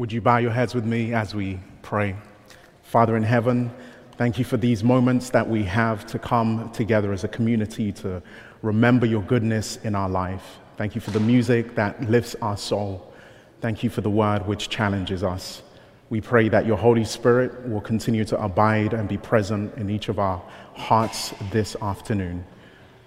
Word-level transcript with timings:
Would 0.00 0.12
you 0.12 0.22
bow 0.22 0.38
your 0.38 0.50
heads 0.50 0.74
with 0.74 0.86
me 0.86 1.12
as 1.12 1.34
we 1.34 1.60
pray? 1.82 2.16
Father 2.84 3.18
in 3.18 3.22
heaven, 3.22 3.70
thank 4.16 4.38
you 4.38 4.46
for 4.46 4.56
these 4.56 4.82
moments 4.82 5.28
that 5.28 5.46
we 5.46 5.62
have 5.64 6.06
to 6.06 6.18
come 6.18 6.70
together 6.72 7.12
as 7.12 7.22
a 7.22 7.28
community 7.28 7.92
to 7.92 8.22
remember 8.62 9.04
your 9.04 9.20
goodness 9.20 9.76
in 9.84 9.94
our 9.94 10.08
life. 10.08 10.56
Thank 10.78 10.94
you 10.94 11.02
for 11.02 11.10
the 11.10 11.20
music 11.20 11.74
that 11.74 12.00
lifts 12.08 12.34
our 12.40 12.56
soul. 12.56 13.12
Thank 13.60 13.84
you 13.84 13.90
for 13.90 14.00
the 14.00 14.08
word 14.08 14.46
which 14.46 14.70
challenges 14.70 15.22
us. 15.22 15.60
We 16.08 16.22
pray 16.22 16.48
that 16.48 16.64
your 16.64 16.78
Holy 16.78 17.04
Spirit 17.04 17.68
will 17.68 17.82
continue 17.82 18.24
to 18.24 18.42
abide 18.42 18.94
and 18.94 19.06
be 19.06 19.18
present 19.18 19.76
in 19.76 19.90
each 19.90 20.08
of 20.08 20.18
our 20.18 20.42
hearts 20.72 21.34
this 21.50 21.76
afternoon. 21.82 22.46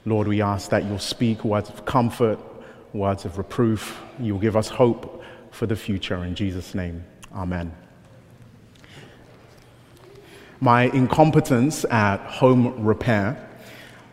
Lord, 0.06 0.28
we 0.28 0.44
ask 0.44 0.70
that 0.70 0.84
you'll 0.84 1.00
speak 1.00 1.44
words 1.44 1.70
of 1.70 1.86
comfort, 1.86 2.38
words 2.94 3.26
of 3.26 3.40
reproof. 3.40 4.00
You'll 4.20 4.38
give 4.38 4.56
us 4.56 4.68
hope 4.70 5.13
for 5.54 5.68
the 5.68 5.76
future. 5.76 6.24
In 6.24 6.36
Jesus' 6.36 6.76
name, 6.76 7.04
amen. 7.34 7.72
My 10.60 10.84
incompetence 10.84 11.86
at 11.86 12.20
home 12.22 12.84
repair 12.84 13.50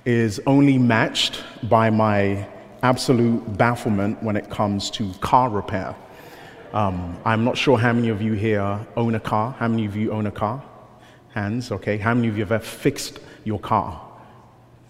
is 0.04 0.40
only 0.46 0.78
matched 0.78 1.42
by 1.64 1.90
my 1.90 2.46
absolute 2.82 3.56
bafflement 3.56 4.22
when 4.22 4.36
it 4.36 4.50
comes 4.50 4.90
to 4.90 5.12
car 5.20 5.48
repair. 5.48 5.94
Um, 6.72 7.18
I'm 7.24 7.44
not 7.44 7.56
sure 7.56 7.78
how 7.78 7.92
many 7.92 8.08
of 8.10 8.22
you 8.22 8.34
here 8.34 8.86
own 8.96 9.14
a 9.14 9.20
car. 9.20 9.52
How 9.58 9.68
many 9.68 9.86
of 9.86 9.96
you 9.96 10.12
own 10.12 10.26
a 10.26 10.30
car? 10.30 10.62
Hands, 11.30 11.70
okay. 11.72 11.98
How 11.98 12.14
many 12.14 12.28
of 12.28 12.36
you 12.36 12.42
have 12.42 12.52
ever 12.52 12.64
fixed 12.64 13.20
your 13.44 13.58
car? 13.58 14.00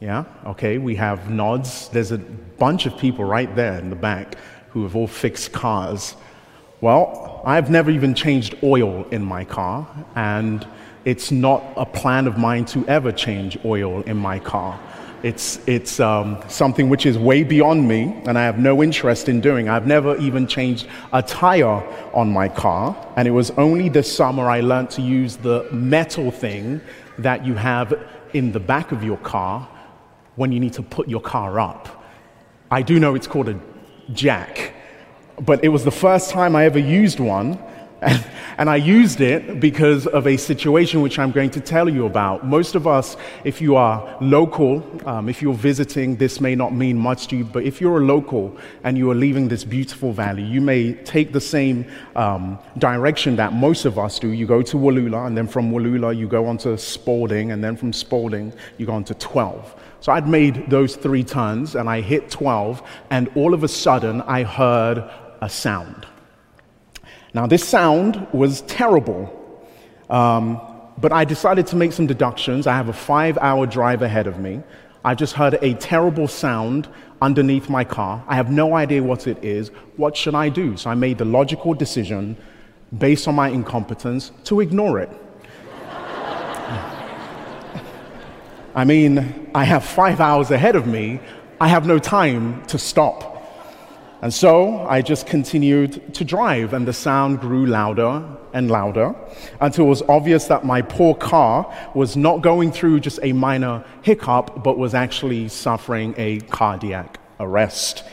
Yeah, 0.00 0.24
okay. 0.46 0.78
We 0.78 0.96
have 0.96 1.30
nods. 1.30 1.88
There's 1.88 2.12
a 2.12 2.18
bunch 2.18 2.86
of 2.86 2.96
people 2.96 3.24
right 3.24 3.54
there 3.54 3.78
in 3.78 3.90
the 3.90 3.96
back 3.96 4.36
who 4.70 4.82
have 4.84 4.96
all 4.96 5.06
fixed 5.06 5.52
cars. 5.52 6.16
Well, 6.82 7.42
I've 7.44 7.68
never 7.70 7.90
even 7.90 8.14
changed 8.14 8.54
oil 8.62 9.06
in 9.10 9.22
my 9.22 9.44
car, 9.44 9.86
and 10.14 10.66
it's 11.04 11.30
not 11.30 11.62
a 11.76 11.84
plan 11.84 12.26
of 12.26 12.38
mine 12.38 12.64
to 12.66 12.86
ever 12.88 13.12
change 13.12 13.58
oil 13.66 14.00
in 14.02 14.16
my 14.16 14.38
car. 14.38 14.80
It's, 15.22 15.60
it's 15.68 16.00
um, 16.00 16.42
something 16.48 16.88
which 16.88 17.04
is 17.04 17.18
way 17.18 17.42
beyond 17.42 17.86
me, 17.86 18.22
and 18.24 18.38
I 18.38 18.44
have 18.44 18.58
no 18.58 18.82
interest 18.82 19.28
in 19.28 19.42
doing. 19.42 19.68
I've 19.68 19.86
never 19.86 20.16
even 20.16 20.46
changed 20.46 20.86
a 21.12 21.22
tire 21.22 21.86
on 22.14 22.32
my 22.32 22.48
car, 22.48 22.96
and 23.16 23.28
it 23.28 23.32
was 23.32 23.50
only 23.52 23.90
this 23.90 24.10
summer 24.10 24.48
I 24.48 24.60
learned 24.60 24.88
to 24.92 25.02
use 25.02 25.36
the 25.36 25.68
metal 25.72 26.30
thing 26.30 26.80
that 27.18 27.44
you 27.44 27.56
have 27.56 27.92
in 28.32 28.52
the 28.52 28.60
back 28.60 28.90
of 28.90 29.04
your 29.04 29.18
car 29.18 29.68
when 30.36 30.50
you 30.50 30.58
need 30.58 30.72
to 30.72 30.82
put 30.82 31.10
your 31.10 31.20
car 31.20 31.60
up. 31.60 32.02
I 32.70 32.80
do 32.80 32.98
know 32.98 33.14
it's 33.14 33.26
called 33.26 33.50
a 33.50 33.60
jack, 34.14 34.72
but 35.40 35.64
it 35.64 35.68
was 35.68 35.84
the 35.84 35.90
first 35.90 36.30
time 36.30 36.54
I 36.54 36.64
ever 36.66 36.78
used 36.78 37.20
one, 37.20 37.58
and, 38.02 38.24
and, 38.56 38.70
I 38.70 38.76
used 38.76 39.20
it 39.20 39.60
because 39.60 40.06
of 40.06 40.26
a 40.26 40.38
situation 40.38 41.02
which 41.02 41.18
I'm 41.18 41.32
going 41.32 41.50
to 41.50 41.60
tell 41.60 41.86
you 41.86 42.06
about. 42.06 42.46
Most 42.46 42.74
of 42.74 42.86
us, 42.86 43.16
if 43.44 43.60
you 43.60 43.76
are 43.76 44.16
local, 44.22 44.82
um, 45.06 45.28
if 45.28 45.42
you're 45.42 45.52
visiting, 45.52 46.16
this 46.16 46.40
may 46.40 46.54
not 46.54 46.72
mean 46.72 46.96
much 46.96 47.26
to 47.28 47.36
you, 47.36 47.44
but 47.44 47.64
if 47.64 47.78
you're 47.78 47.98
a 47.98 48.04
local 48.04 48.56
and 48.84 48.96
you 48.96 49.10
are 49.10 49.14
leaving 49.14 49.48
this 49.48 49.64
beautiful 49.64 50.12
valley, 50.12 50.42
you 50.42 50.62
may 50.62 50.94
take 50.94 51.32
the 51.32 51.40
same 51.40 51.84
um, 52.16 52.58
direction 52.78 53.36
that 53.36 53.52
most 53.52 53.84
of 53.84 53.98
us 53.98 54.18
do. 54.18 54.28
You 54.28 54.46
go 54.46 54.62
to 54.62 54.76
Wallula, 54.78 55.26
and 55.26 55.36
then 55.36 55.46
from 55.46 55.70
Wallula, 55.70 56.16
you 56.16 56.26
go 56.26 56.46
on 56.46 56.56
to 56.58 56.78
Spalding, 56.78 57.52
and 57.52 57.62
then 57.62 57.76
from 57.76 57.92
Spalding, 57.92 58.52
you 58.78 58.86
go 58.86 58.94
on 58.94 59.04
to 59.04 59.14
12. 59.14 59.74
So 60.00 60.12
I'd 60.12 60.26
made 60.26 60.70
those 60.70 60.96
three 60.96 61.22
turns, 61.22 61.74
and 61.74 61.88
I 61.88 62.00
hit 62.00 62.30
12, 62.30 62.82
and 63.10 63.28
all 63.34 63.52
of 63.52 63.62
a 63.64 63.68
sudden, 63.68 64.22
I 64.22 64.42
heard 64.42 65.10
a 65.40 65.48
sound. 65.48 66.06
Now, 67.32 67.46
this 67.46 67.66
sound 67.66 68.26
was 68.32 68.62
terrible, 68.62 69.30
um, 70.08 70.60
but 70.98 71.12
I 71.12 71.24
decided 71.24 71.66
to 71.68 71.76
make 71.76 71.92
some 71.92 72.06
deductions. 72.06 72.66
I 72.66 72.74
have 72.76 72.88
a 72.88 72.92
five 72.92 73.38
hour 73.38 73.66
drive 73.66 74.02
ahead 74.02 74.26
of 74.26 74.38
me. 74.38 74.62
I 75.04 75.14
just 75.14 75.34
heard 75.34 75.54
a 75.62 75.74
terrible 75.74 76.28
sound 76.28 76.88
underneath 77.22 77.68
my 77.68 77.84
car. 77.84 78.24
I 78.26 78.34
have 78.36 78.50
no 78.50 78.74
idea 78.74 79.02
what 79.02 79.26
it 79.26 79.42
is. 79.44 79.68
What 79.96 80.16
should 80.16 80.34
I 80.34 80.48
do? 80.48 80.76
So 80.76 80.90
I 80.90 80.94
made 80.94 81.18
the 81.18 81.24
logical 81.24 81.72
decision, 81.74 82.36
based 82.98 83.28
on 83.28 83.34
my 83.34 83.48
incompetence, 83.48 84.32
to 84.44 84.60
ignore 84.60 84.98
it. 84.98 85.08
I 88.74 88.84
mean, 88.84 89.50
I 89.54 89.64
have 89.64 89.84
five 89.84 90.20
hours 90.20 90.50
ahead 90.50 90.76
of 90.76 90.86
me. 90.86 91.20
I 91.60 91.68
have 91.68 91.86
no 91.86 91.98
time 91.98 92.64
to 92.66 92.78
stop. 92.78 93.39
And 94.22 94.32
so 94.34 94.86
I 94.86 95.00
just 95.00 95.26
continued 95.26 96.14
to 96.14 96.24
drive, 96.24 96.74
and 96.74 96.86
the 96.86 96.92
sound 96.92 97.40
grew 97.40 97.64
louder 97.64 98.22
and 98.52 98.70
louder 98.70 99.14
until 99.60 99.86
it 99.86 99.88
was 99.88 100.02
obvious 100.02 100.46
that 100.46 100.64
my 100.64 100.82
poor 100.82 101.14
car 101.14 101.72
was 101.94 102.16
not 102.16 102.42
going 102.42 102.70
through 102.70 103.00
just 103.00 103.18
a 103.22 103.32
minor 103.32 103.82
hiccup, 104.02 104.62
but 104.62 104.76
was 104.76 104.92
actually 104.94 105.48
suffering 105.48 106.14
a 106.18 106.40
cardiac 106.40 107.18
arrest. 107.38 108.04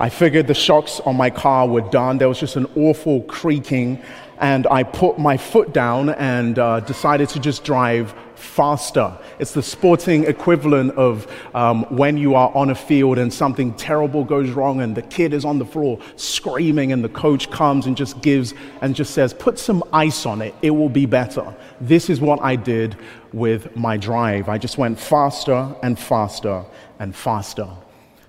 I 0.00 0.08
figured 0.08 0.46
the 0.46 0.54
shocks 0.54 1.00
on 1.00 1.16
my 1.16 1.28
car 1.28 1.68
were 1.68 1.82
done. 1.82 2.16
There 2.16 2.28
was 2.28 2.40
just 2.40 2.56
an 2.56 2.66
awful 2.74 3.22
creaking, 3.24 4.00
and 4.40 4.66
I 4.66 4.84
put 4.84 5.18
my 5.18 5.36
foot 5.36 5.74
down 5.74 6.10
and 6.10 6.58
uh, 6.58 6.80
decided 6.80 7.28
to 7.30 7.40
just 7.40 7.62
drive 7.62 8.14
faster. 8.42 9.16
It's 9.38 9.52
the 9.52 9.62
sporting 9.62 10.24
equivalent 10.24 10.92
of 10.92 11.26
um, 11.54 11.84
when 11.96 12.16
you 12.16 12.34
are 12.34 12.54
on 12.54 12.70
a 12.70 12.74
field 12.74 13.18
and 13.18 13.32
something 13.32 13.72
terrible 13.74 14.24
goes 14.24 14.50
wrong 14.50 14.80
and 14.80 14.94
the 14.94 15.02
kid 15.02 15.32
is 15.32 15.44
on 15.44 15.58
the 15.58 15.64
floor 15.64 15.98
screaming 16.16 16.92
and 16.92 17.04
the 17.04 17.08
coach 17.08 17.50
comes 17.50 17.86
and 17.86 17.96
just 17.96 18.20
gives 18.20 18.52
and 18.80 18.94
just 18.94 19.14
says, 19.14 19.32
Put 19.32 19.58
some 19.58 19.82
ice 19.92 20.26
on 20.26 20.42
it, 20.42 20.54
it 20.60 20.70
will 20.70 20.88
be 20.88 21.06
better. 21.06 21.54
This 21.80 22.10
is 22.10 22.20
what 22.20 22.40
I 22.42 22.56
did 22.56 22.96
with 23.32 23.74
my 23.76 23.96
drive. 23.96 24.48
I 24.48 24.58
just 24.58 24.76
went 24.76 24.98
faster 24.98 25.74
and 25.82 25.98
faster 25.98 26.64
and 26.98 27.14
faster. 27.14 27.68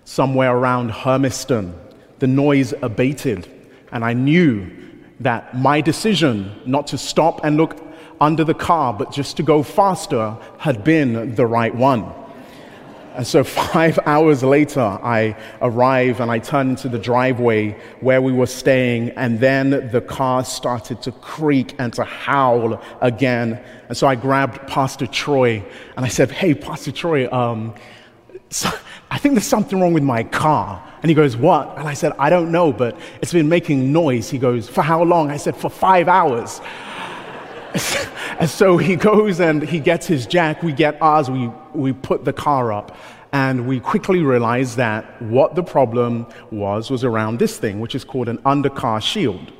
Somewhere 0.05 0.55
around 0.55 0.91
Hermiston, 0.91 1.73
the 2.19 2.27
noise 2.27 2.73
abated, 2.81 3.49
and 3.91 4.05
I 4.05 4.13
knew 4.13 4.69
that 5.19 5.57
my 5.57 5.81
decision 5.81 6.51
not 6.65 6.87
to 6.87 6.97
stop 6.97 7.43
and 7.43 7.57
look 7.57 7.82
under 8.23 8.45
the 8.45 8.53
car, 8.53 8.93
but 8.93 9.11
just 9.11 9.35
to 9.35 9.43
go 9.43 9.61
faster 9.61 10.37
had 10.57 10.81
been 10.85 11.35
the 11.35 11.45
right 11.45 11.75
one. 11.75 12.09
And 13.15 13.27
so, 13.27 13.43
five 13.73 13.99
hours 14.05 14.43
later, 14.43 14.79
I 14.79 15.35
arrive 15.61 16.21
and 16.21 16.31
I 16.31 16.39
turn 16.39 16.69
into 16.69 16.87
the 16.87 16.97
driveway 16.97 17.77
where 17.99 18.21
we 18.21 18.31
were 18.31 18.47
staying, 18.47 19.09
and 19.11 19.39
then 19.39 19.89
the 19.91 20.01
car 20.01 20.45
started 20.45 21.01
to 21.03 21.11
creak 21.11 21.75
and 21.79 21.93
to 21.93 22.05
howl 22.05 22.81
again. 23.01 23.61
And 23.89 23.97
so, 23.97 24.07
I 24.07 24.15
grabbed 24.15 24.67
Pastor 24.67 25.05
Troy 25.05 25.61
and 25.97 26.05
I 26.05 26.07
said, 26.07 26.31
Hey, 26.31 26.53
Pastor 26.53 26.93
Troy, 26.93 27.29
um, 27.31 27.75
so 28.49 28.69
I 29.11 29.17
think 29.17 29.35
there's 29.35 29.45
something 29.45 29.81
wrong 29.81 29.93
with 29.93 30.03
my 30.03 30.23
car. 30.23 30.81
And 31.01 31.09
he 31.09 31.15
goes, 31.15 31.35
What? 31.35 31.77
And 31.77 31.87
I 31.87 31.93
said, 31.93 32.13
I 32.17 32.29
don't 32.29 32.51
know, 32.51 32.71
but 32.71 32.97
it's 33.21 33.33
been 33.33 33.49
making 33.49 33.91
noise. 33.91 34.29
He 34.29 34.37
goes, 34.37 34.69
For 34.69 34.81
how 34.81 35.03
long? 35.03 35.29
I 35.29 35.37
said, 35.37 35.57
For 35.57 35.69
five 35.69 36.07
hours. 36.07 36.61
and 38.39 38.49
so 38.49 38.77
he 38.77 38.95
goes 38.95 39.39
and 39.39 39.63
he 39.63 39.79
gets 39.79 40.05
his 40.05 40.25
jack, 40.25 40.63
we 40.63 40.73
get 40.73 41.01
ours, 41.01 41.29
we, 41.29 41.49
we 41.73 41.93
put 41.93 42.25
the 42.25 42.33
car 42.33 42.71
up. 42.71 42.95
And 43.31 43.67
we 43.67 43.79
quickly 43.79 44.21
realize 44.21 44.75
that 44.75 45.19
what 45.23 45.55
the 45.55 45.63
problem 45.63 46.27
was 46.51 46.91
was 46.91 47.03
around 47.03 47.39
this 47.39 47.57
thing, 47.57 47.79
which 47.79 47.95
is 47.95 48.03
called 48.03 48.29
an 48.29 48.37
undercar 48.39 49.01
shield. 49.01 49.51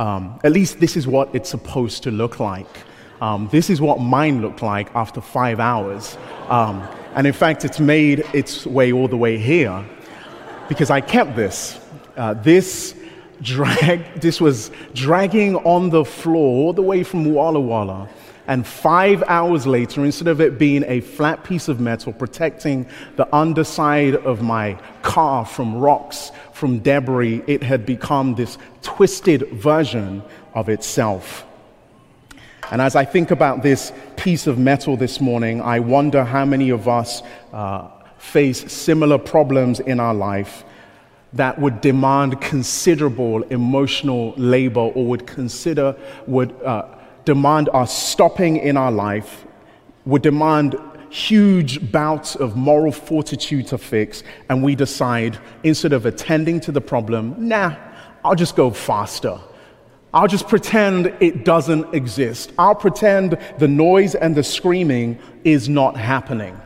Um, 0.00 0.40
at 0.42 0.50
least 0.50 0.80
this 0.80 0.96
is 0.96 1.06
what 1.06 1.32
it's 1.32 1.48
supposed 1.48 2.02
to 2.02 2.10
look 2.10 2.40
like. 2.40 2.66
Um, 3.20 3.48
this 3.52 3.70
is 3.70 3.80
what 3.80 4.00
mine 4.00 4.42
looked 4.42 4.62
like 4.62 4.92
after 4.96 5.20
five 5.20 5.60
hours. 5.60 6.18
Um, 6.48 6.82
and 7.14 7.26
in 7.26 7.32
fact, 7.32 7.64
it's 7.64 7.78
made 7.78 8.24
its 8.34 8.66
way 8.66 8.92
all 8.92 9.06
the 9.06 9.16
way 9.16 9.38
here 9.38 9.84
because 10.68 10.90
I 10.90 11.00
kept 11.00 11.36
this. 11.36 11.78
Uh, 12.16 12.34
this 12.34 12.96
drag, 13.44 14.20
this 14.20 14.40
was 14.40 14.72
dragging 14.94 15.56
on 15.56 15.90
the 15.90 16.04
floor 16.04 16.66
all 16.66 16.72
the 16.72 16.82
way 16.82 17.04
from 17.04 17.32
Walla 17.32 17.60
Walla. 17.60 18.08
And 18.46 18.66
five 18.66 19.22
hours 19.22 19.66
later, 19.66 20.04
instead 20.04 20.28
of 20.28 20.40
it 20.40 20.58
being 20.58 20.84
a 20.86 21.00
flat 21.00 21.44
piece 21.44 21.68
of 21.68 21.80
metal 21.80 22.12
protecting 22.12 22.86
the 23.16 23.32
underside 23.34 24.16
of 24.16 24.42
my 24.42 24.74
car 25.02 25.46
from 25.46 25.76
rocks, 25.76 26.30
from 26.52 26.80
debris, 26.80 27.42
it 27.46 27.62
had 27.62 27.86
become 27.86 28.34
this 28.34 28.58
twisted 28.82 29.48
version 29.52 30.22
of 30.52 30.68
itself. 30.68 31.46
And 32.70 32.82
as 32.82 32.96
I 32.96 33.04
think 33.04 33.30
about 33.30 33.62
this 33.62 33.92
piece 34.16 34.46
of 34.46 34.58
metal 34.58 34.96
this 34.96 35.20
morning, 35.20 35.62
I 35.62 35.80
wonder 35.80 36.24
how 36.24 36.44
many 36.44 36.70
of 36.70 36.86
us 36.86 37.22
uh, 37.52 37.88
face 38.18 38.70
similar 38.70 39.18
problems 39.18 39.80
in 39.80 40.00
our 40.00 40.14
life 40.14 40.64
that 41.34 41.60
would 41.60 41.80
demand 41.80 42.40
considerable 42.40 43.42
emotional 43.44 44.34
labor 44.36 44.80
or 44.80 45.04
would 45.06 45.26
consider, 45.26 45.96
would 46.26 46.52
uh, 46.62 46.86
demand 47.24 47.68
our 47.70 47.86
stopping 47.86 48.56
in 48.56 48.76
our 48.76 48.92
life, 48.92 49.44
would 50.06 50.22
demand 50.22 50.76
huge 51.10 51.92
bouts 51.92 52.34
of 52.36 52.56
moral 52.56 52.92
fortitude 52.92 53.66
to 53.68 53.78
fix, 53.78 54.22
and 54.48 54.62
we 54.62 54.74
decide, 54.74 55.38
instead 55.62 55.92
of 55.92 56.06
attending 56.06 56.60
to 56.60 56.72
the 56.72 56.80
problem, 56.80 57.34
nah, 57.38 57.74
I'll 58.24 58.34
just 58.34 58.56
go 58.56 58.70
faster. 58.70 59.38
I'll 60.12 60.28
just 60.28 60.48
pretend 60.48 61.06
it 61.20 61.44
doesn't 61.44 61.92
exist. 61.92 62.52
I'll 62.56 62.74
pretend 62.74 63.36
the 63.58 63.66
noise 63.66 64.14
and 64.14 64.34
the 64.34 64.44
screaming 64.44 65.18
is 65.42 65.68
not 65.68 65.96
happening. 65.96 66.60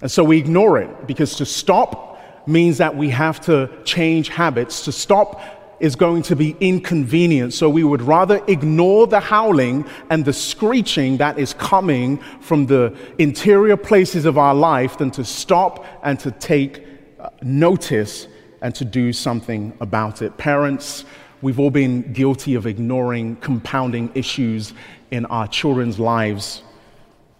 And 0.00 0.10
so 0.10 0.24
we 0.24 0.38
ignore 0.38 0.78
it 0.78 1.06
because 1.06 1.36
to 1.36 1.46
stop 1.46 2.15
means 2.46 2.78
that 2.78 2.96
we 2.96 3.10
have 3.10 3.40
to 3.42 3.70
change 3.84 4.28
habits. 4.28 4.84
To 4.84 4.92
stop 4.92 5.40
is 5.78 5.94
going 5.94 6.22
to 6.22 6.36
be 6.36 6.56
inconvenient. 6.60 7.52
So 7.52 7.68
we 7.68 7.84
would 7.84 8.00
rather 8.00 8.42
ignore 8.46 9.06
the 9.06 9.20
howling 9.20 9.84
and 10.08 10.24
the 10.24 10.32
screeching 10.32 11.18
that 11.18 11.38
is 11.38 11.52
coming 11.54 12.18
from 12.40 12.66
the 12.66 12.96
interior 13.18 13.76
places 13.76 14.24
of 14.24 14.38
our 14.38 14.54
life 14.54 14.96
than 14.98 15.10
to 15.12 15.24
stop 15.24 15.84
and 16.02 16.18
to 16.20 16.30
take 16.30 16.82
uh, 17.20 17.28
notice 17.42 18.26
and 18.62 18.74
to 18.74 18.84
do 18.86 19.12
something 19.12 19.76
about 19.80 20.22
it. 20.22 20.38
Parents, 20.38 21.04
We've 21.42 21.60
all 21.60 21.70
been 21.70 22.12
guilty 22.14 22.54
of 22.54 22.66
ignoring 22.66 23.36
compounding 23.36 24.10
issues 24.14 24.72
in 25.10 25.26
our 25.26 25.46
children's 25.46 26.00
lives. 26.00 26.62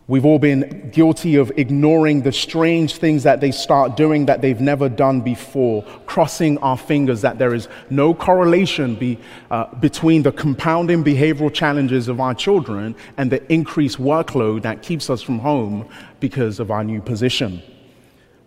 We've 0.09 0.25
all 0.25 0.39
been 0.39 0.91
guilty 0.93 1.35
of 1.35 1.51
ignoring 1.57 2.23
the 2.23 2.31
strange 2.31 2.97
things 2.97 3.25
that 3.25 3.41
they 3.41 3.51
start 3.51 3.97
doing 3.97 4.27
that 4.27 4.41
they've 4.41 4.61
never 4.61 4.89
done 4.89 5.21
before, 5.21 5.83
crossing 6.07 6.59
our 6.59 6.79
fingers 6.79 7.23
that 7.23 7.39
there 7.39 7.53
is 7.53 7.67
no 7.91 8.15
correlation 8.15 8.95
be, 8.95 9.19
uh, 9.51 9.75
between 9.75 10.23
the 10.23 10.31
compounding 10.31 11.03
behavioral 11.03 11.53
challenges 11.53 12.07
of 12.07 12.21
our 12.21 12.35
children 12.35 12.95
and 13.17 13.33
the 13.33 13.53
increased 13.53 13.99
workload 13.99 14.63
that 14.63 14.81
keeps 14.81 15.11
us 15.11 15.23
from 15.23 15.41
home 15.41 15.89
because 16.21 16.61
of 16.61 16.71
our 16.71 16.85
new 16.85 17.01
position. 17.01 17.61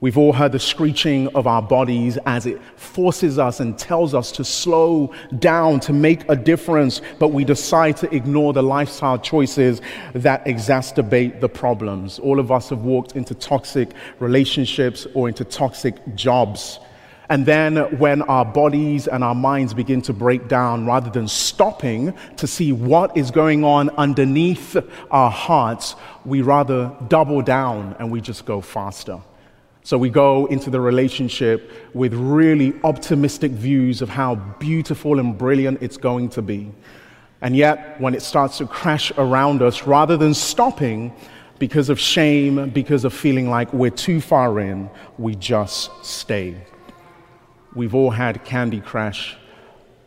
We've 0.02 0.18
all 0.18 0.32
heard 0.32 0.54
the 0.54 0.60
screeching 0.60 1.28
of 1.36 1.46
our 1.46 1.62
bodies 1.62 2.18
as 2.26 2.46
it 2.46 2.62
forces 2.78 3.38
us 3.38 3.60
and 3.60 3.78
tells 3.78 4.14
us 4.14 4.32
to 4.34 4.46
slow 4.46 5.12
down, 5.40 5.82
to 5.82 5.92
make 5.92 6.22
a 6.30 6.38
difference, 6.38 7.02
but 7.20 7.30
we 7.30 7.44
decide 7.44 7.98
to 7.98 8.16
ignore 8.16 8.54
the 8.54 8.64
lifestyle 8.64 9.18
choices 9.18 9.82
that 10.14 10.46
exacerbate 10.46 11.42
the 11.42 11.50
problems. 11.50 12.18
All 12.18 12.40
of 12.40 12.50
us 12.50 12.70
have 12.70 12.84
walked 12.84 13.18
into 13.18 13.36
toxic 13.36 13.90
relationships 14.20 15.06
or 15.14 15.28
into 15.28 15.44
toxic 15.44 15.98
jobs. 16.16 16.80
And 17.28 17.46
then 17.46 17.76
when 18.00 18.22
our 18.22 18.46
bodies 18.46 19.06
and 19.06 19.22
our 19.22 19.36
minds 19.36 19.74
begin 19.74 20.02
to 20.04 20.14
break 20.14 20.48
down, 20.48 20.86
rather 20.86 21.10
than 21.10 21.28
stopping 21.28 22.14
to 22.38 22.48
see 22.48 22.72
what 22.72 23.18
is 23.18 23.32
going 23.32 23.66
on 23.66 23.90
underneath 23.92 24.78
our 25.12 25.30
hearts, 25.30 25.96
we 26.24 26.42
rather 26.42 26.96
double 27.10 27.42
down 27.42 27.98
and 28.00 28.10
we 28.10 28.22
just 28.22 28.46
go 28.46 28.62
faster. 28.62 29.20
So 29.90 29.98
we 29.98 30.12
go 30.12 30.46
into 30.46 30.70
the 30.70 30.80
relationship 30.80 31.72
with 31.96 32.14
really 32.14 32.76
optimistic 32.84 33.52
views 33.52 34.04
of 34.04 34.10
how 34.10 34.36
beautiful 34.36 35.18
and 35.18 35.36
brilliant 35.36 35.82
it's 35.82 35.98
going 35.98 36.30
to 36.30 36.44
be. 36.44 36.72
And 37.42 37.56
yet, 37.56 38.00
when 38.00 38.14
it 38.14 38.22
starts 38.22 38.60
to 38.60 38.68
crash 38.68 39.12
around 39.18 39.64
us, 39.64 39.88
rather 39.88 40.16
than 40.16 40.36
stopping 40.36 41.12
because 41.58 41.90
of 41.90 42.00
shame, 42.00 42.70
because 42.70 43.04
of 43.04 43.16
feeling 43.16 43.50
like 43.50 43.74
we're 43.74 43.90
too 43.90 44.22
far 44.22 44.60
in, 44.60 44.92
we 45.18 45.34
just 45.34 45.90
stay. 46.06 46.56
We've 47.74 47.96
all 47.96 48.12
had 48.12 48.46
Candy 48.46 48.82
Crush 48.82 49.38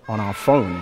on 0.07 0.21
our 0.21 0.33
phone. 0.33 0.81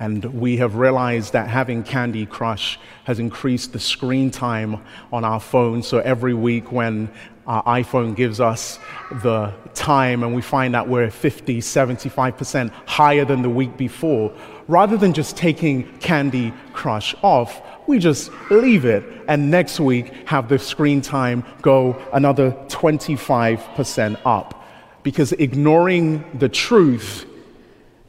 And 0.00 0.24
we 0.24 0.56
have 0.56 0.74
realized 0.74 1.32
that 1.34 1.48
having 1.48 1.84
Candy 1.84 2.26
Crush 2.26 2.78
has 3.04 3.18
increased 3.20 3.72
the 3.72 3.78
screen 3.78 4.30
time 4.30 4.82
on 5.12 5.24
our 5.24 5.38
phone. 5.38 5.82
So 5.82 5.98
every 5.98 6.34
week, 6.34 6.72
when 6.72 7.10
our 7.46 7.62
iPhone 7.64 8.16
gives 8.16 8.40
us 8.40 8.78
the 9.22 9.52
time 9.74 10.22
and 10.22 10.34
we 10.34 10.42
find 10.42 10.74
that 10.74 10.88
we're 10.88 11.10
50, 11.10 11.60
75% 11.60 12.70
higher 12.86 13.24
than 13.24 13.42
the 13.42 13.50
week 13.50 13.76
before, 13.76 14.32
rather 14.66 14.96
than 14.96 15.12
just 15.12 15.36
taking 15.36 15.84
Candy 15.98 16.52
Crush 16.72 17.14
off, 17.22 17.62
we 17.86 17.98
just 17.98 18.30
leave 18.50 18.84
it 18.84 19.04
and 19.28 19.50
next 19.50 19.78
week 19.78 20.12
have 20.26 20.48
the 20.48 20.58
screen 20.58 21.02
time 21.02 21.44
go 21.62 21.96
another 22.12 22.50
25% 22.68 24.20
up. 24.24 24.60
Because 25.02 25.32
ignoring 25.32 26.24
the 26.38 26.48
truth 26.48 27.26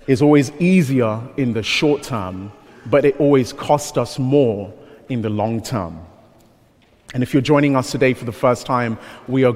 is 0.07 0.22
always 0.22 0.52
easier 0.60 1.22
in 1.38 1.54
the 1.54 1.63
short 1.63 2.04
term, 2.04 2.52
but 2.86 3.06
it 3.06 3.19
always 3.19 3.54
costs 3.54 3.98
us 3.98 4.19
more 4.19 4.74
in 5.10 5.22
the 5.22 5.30
long 5.30 5.62
term. 5.62 6.00
And 7.13 7.24
if 7.24 7.34
you're 7.34 7.42
joining 7.42 7.75
us 7.75 7.92
today 7.92 8.13
for 8.13 8.25
the 8.25 8.31
first 8.31 8.66
time, 8.66 8.98
we 9.28 9.44
are 9.44 9.56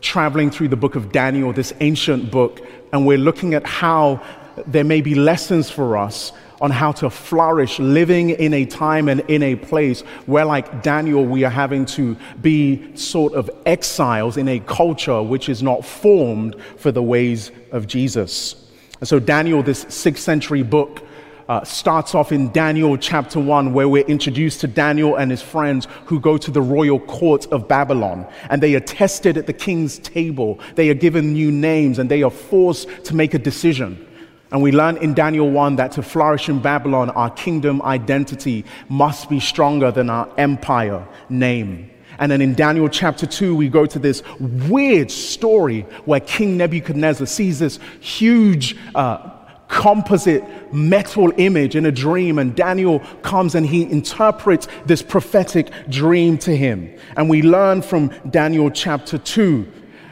traveling 0.00 0.50
through 0.50 0.68
the 0.68 0.76
book 0.76 0.96
of 0.96 1.12
Daniel, 1.12 1.52
this 1.52 1.72
ancient 1.80 2.30
book, 2.30 2.60
and 2.92 3.06
we're 3.06 3.18
looking 3.18 3.54
at 3.54 3.66
how 3.66 4.22
there 4.66 4.84
may 4.84 5.00
be 5.00 5.14
lessons 5.14 5.70
for 5.70 5.96
us 5.96 6.32
on 6.60 6.70
how 6.70 6.92
to 6.92 7.08
flourish 7.08 7.78
living 7.78 8.30
in 8.30 8.52
a 8.52 8.66
time 8.66 9.08
and 9.08 9.20
in 9.28 9.42
a 9.42 9.56
place 9.56 10.02
where, 10.26 10.44
like 10.44 10.82
Daniel, 10.82 11.24
we 11.24 11.42
are 11.44 11.50
having 11.50 11.86
to 11.86 12.16
be 12.42 12.94
sort 12.96 13.32
of 13.32 13.50
exiles 13.64 14.36
in 14.36 14.46
a 14.48 14.60
culture 14.60 15.22
which 15.22 15.48
is 15.48 15.62
not 15.62 15.84
formed 15.84 16.54
for 16.76 16.92
the 16.92 17.02
ways 17.02 17.50
of 17.72 17.86
Jesus. 17.86 18.69
And 19.00 19.08
so, 19.08 19.18
Daniel, 19.18 19.62
this 19.62 19.86
sixth 19.88 20.22
century 20.22 20.62
book, 20.62 21.02
uh, 21.50 21.64
starts 21.64 22.14
off 22.14 22.30
in 22.30 22.52
Daniel 22.52 22.96
chapter 22.96 23.40
1, 23.40 23.72
where 23.72 23.88
we're 23.88 24.04
introduced 24.04 24.60
to 24.60 24.68
Daniel 24.68 25.16
and 25.16 25.32
his 25.32 25.42
friends 25.42 25.88
who 26.04 26.20
go 26.20 26.38
to 26.38 26.48
the 26.48 26.62
royal 26.62 27.00
court 27.00 27.44
of 27.46 27.66
Babylon. 27.66 28.24
And 28.50 28.62
they 28.62 28.76
are 28.76 28.80
tested 28.80 29.36
at 29.36 29.48
the 29.48 29.52
king's 29.52 29.98
table. 29.98 30.60
They 30.76 30.90
are 30.90 30.94
given 30.94 31.32
new 31.32 31.50
names 31.50 31.98
and 31.98 32.08
they 32.08 32.22
are 32.22 32.30
forced 32.30 32.88
to 33.06 33.16
make 33.16 33.34
a 33.34 33.38
decision. 33.38 34.06
And 34.52 34.62
we 34.62 34.70
learn 34.70 34.96
in 34.98 35.12
Daniel 35.12 35.50
1 35.50 35.74
that 35.76 35.90
to 35.92 36.04
flourish 36.04 36.48
in 36.48 36.60
Babylon, 36.60 37.10
our 37.10 37.30
kingdom 37.30 37.82
identity 37.82 38.64
must 38.88 39.28
be 39.28 39.40
stronger 39.40 39.90
than 39.90 40.08
our 40.08 40.28
empire 40.38 41.04
name. 41.28 41.90
And 42.20 42.30
then 42.30 42.40
in 42.40 42.54
Daniel 42.54 42.88
chapter 42.88 43.26
2, 43.26 43.56
we 43.56 43.68
go 43.68 43.86
to 43.86 43.98
this 43.98 44.22
weird 44.38 45.10
story 45.10 45.80
where 46.04 46.20
King 46.20 46.58
Nebuchadnezzar 46.58 47.26
sees 47.26 47.58
this 47.58 47.80
huge 48.00 48.76
uh, 48.94 49.30
composite 49.68 50.44
metal 50.72 51.32
image 51.38 51.76
in 51.76 51.86
a 51.86 51.92
dream, 51.92 52.38
and 52.38 52.54
Daniel 52.54 52.98
comes 53.22 53.54
and 53.54 53.64
he 53.64 53.90
interprets 53.90 54.68
this 54.84 55.00
prophetic 55.00 55.72
dream 55.88 56.36
to 56.38 56.54
him. 56.54 56.94
And 57.16 57.30
we 57.30 57.42
learn 57.42 57.80
from 57.80 58.08
Daniel 58.28 58.70
chapter 58.70 59.16
2 59.16 59.66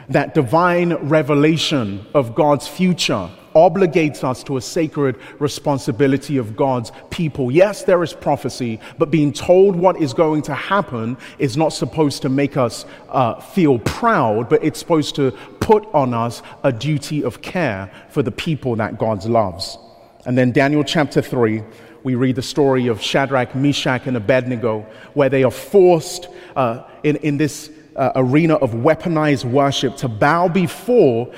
that 0.09 0.33
divine 0.33 0.95
revelation 1.07 2.05
of 2.15 2.33
God's 2.33 2.67
future 2.67 3.29
obligates 3.59 4.23
us 4.23 4.43
to 4.43 4.57
a 4.57 4.61
sacred 4.61 5.17
responsibility 5.39 6.37
of 6.37 6.55
God's 6.55 6.91
people. 7.09 7.51
Yes, 7.51 7.83
there 7.83 8.01
is 8.03 8.13
prophecy, 8.13 8.79
but 8.97 9.11
being 9.11 9.33
told 9.33 9.75
what 9.75 9.99
is 10.01 10.13
going 10.13 10.41
to 10.43 10.53
happen 10.53 11.17
is 11.37 11.57
not 11.57 11.69
supposed 11.69 12.21
to 12.21 12.29
make 12.29 12.57
us 12.57 12.85
uh, 13.09 13.39
feel 13.39 13.79
proud, 13.79 14.49
but 14.49 14.63
it's 14.63 14.79
supposed 14.79 15.15
to 15.15 15.31
put 15.59 15.85
on 15.93 16.13
us 16.13 16.41
a 16.63 16.71
duty 16.71 17.23
of 17.23 17.41
care 17.41 17.91
for 18.09 18.23
the 18.23 18.31
people 18.31 18.75
that 18.77 18.97
God 18.97 19.25
loves. 19.25 19.77
And 20.25 20.37
then 20.37 20.51
Daniel 20.51 20.83
chapter 20.83 21.21
3, 21.21 21.63
we 22.03 22.15
read 22.15 22.35
the 22.35 22.41
story 22.41 22.87
of 22.87 23.01
Shadrach, 23.01 23.55
Meshach, 23.55 24.07
and 24.07 24.15
Abednego, 24.15 24.85
where 25.13 25.29
they 25.29 25.43
are 25.43 25.51
forced 25.51 26.27
uh, 26.55 26.83
in, 27.03 27.17
in 27.17 27.37
this 27.37 27.69
uh, 27.95 28.11
arena 28.15 28.55
of 28.55 28.71
weaponized 28.71 29.45
worship 29.45 29.95
to 29.97 30.07
bow 30.07 30.47
before 30.47 31.31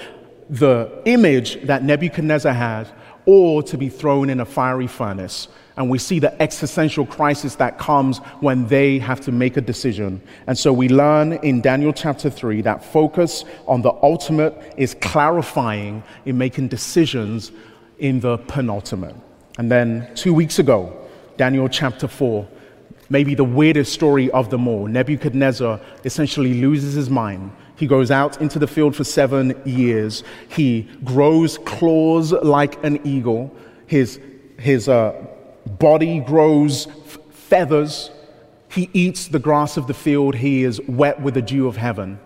the 0.51 1.01
image 1.05 1.61
that 1.63 1.81
Nebuchadnezzar 1.81 2.51
has 2.51 2.91
or 3.25 3.63
to 3.63 3.77
be 3.77 3.87
thrown 3.87 4.29
in 4.29 4.41
a 4.41 4.45
fiery 4.45 4.87
furnace. 4.87 5.47
And 5.77 5.89
we 5.89 5.97
see 5.97 6.19
the 6.19 6.39
existential 6.41 7.05
crisis 7.05 7.55
that 7.55 7.79
comes 7.79 8.17
when 8.41 8.67
they 8.67 8.99
have 8.99 9.21
to 9.21 9.31
make 9.31 9.55
a 9.55 9.61
decision. 9.61 10.21
And 10.47 10.57
so 10.57 10.73
we 10.73 10.89
learn 10.89 11.33
in 11.33 11.61
Daniel 11.61 11.93
chapter 11.93 12.29
3 12.29 12.61
that 12.63 12.83
focus 12.83 13.45
on 13.65 13.81
the 13.81 13.93
ultimate 14.03 14.73
is 14.75 14.93
clarifying 14.95 16.03
in 16.25 16.37
making 16.37 16.67
decisions 16.67 17.53
in 17.99 18.19
the 18.19 18.37
penultimate. 18.37 19.15
And 19.57 19.71
then 19.71 20.11
two 20.15 20.33
weeks 20.33 20.59
ago, 20.59 21.07
Daniel 21.37 21.69
chapter 21.69 22.09
4, 22.09 22.45
maybe 23.09 23.35
the 23.35 23.45
weirdest 23.45 23.93
story 23.93 24.29
of 24.31 24.49
them 24.49 24.67
all. 24.67 24.87
Nebuchadnezzar 24.87 25.79
essentially 26.03 26.55
loses 26.55 26.95
his 26.95 27.09
mind 27.09 27.51
he 27.81 27.87
goes 27.87 28.11
out 28.11 28.39
into 28.39 28.59
the 28.59 28.67
field 28.67 28.95
for 28.95 29.03
seven 29.03 29.59
years. 29.65 30.23
He 30.49 30.87
grows 31.03 31.57
claws 31.57 32.31
like 32.31 32.81
an 32.83 32.99
eagle. 33.03 33.51
His, 33.87 34.19
his 34.59 34.87
uh, 34.87 35.15
body 35.79 36.19
grows 36.19 36.85
f- 36.85 37.17
feathers. 37.31 38.11
He 38.69 38.91
eats 38.93 39.29
the 39.29 39.39
grass 39.39 39.77
of 39.77 39.87
the 39.87 39.95
field. 39.95 40.35
He 40.35 40.63
is 40.63 40.79
wet 40.81 41.19
with 41.21 41.33
the 41.33 41.41
dew 41.41 41.67
of 41.67 41.75
heaven. 41.75 42.19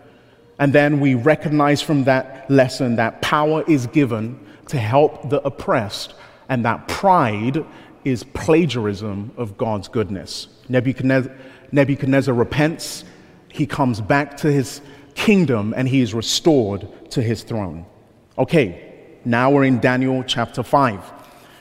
And 0.59 0.73
then 0.73 0.99
we 0.99 1.15
recognize 1.15 1.81
from 1.81 2.03
that 2.03 2.51
lesson 2.51 2.97
that 2.97 3.21
power 3.21 3.63
is 3.65 3.87
given 3.87 4.37
to 4.67 4.77
help 4.77 5.29
the 5.29 5.39
oppressed, 5.47 6.15
and 6.49 6.65
that 6.65 6.89
pride 6.89 7.63
is 8.03 8.25
plagiarism 8.33 9.31
of 9.37 9.57
God's 9.57 9.87
goodness. 9.87 10.49
Nebuchadnezzar, 10.67 11.33
Nebuchadnezzar 11.71 12.35
repents. 12.35 13.05
He 13.47 13.65
comes 13.65 14.01
back 14.01 14.35
to 14.37 14.51
his 14.51 14.81
kingdom 15.15 15.73
and 15.75 15.87
he 15.87 16.01
is 16.01 16.13
restored 16.13 16.87
to 17.11 17.21
his 17.21 17.41
throne. 17.41 17.85
Okay, 18.37 19.17
now 19.25 19.49
we're 19.49 19.63
in 19.63 19.79
Daniel 19.79 20.23
chapter 20.23 20.61
5. 20.61 21.13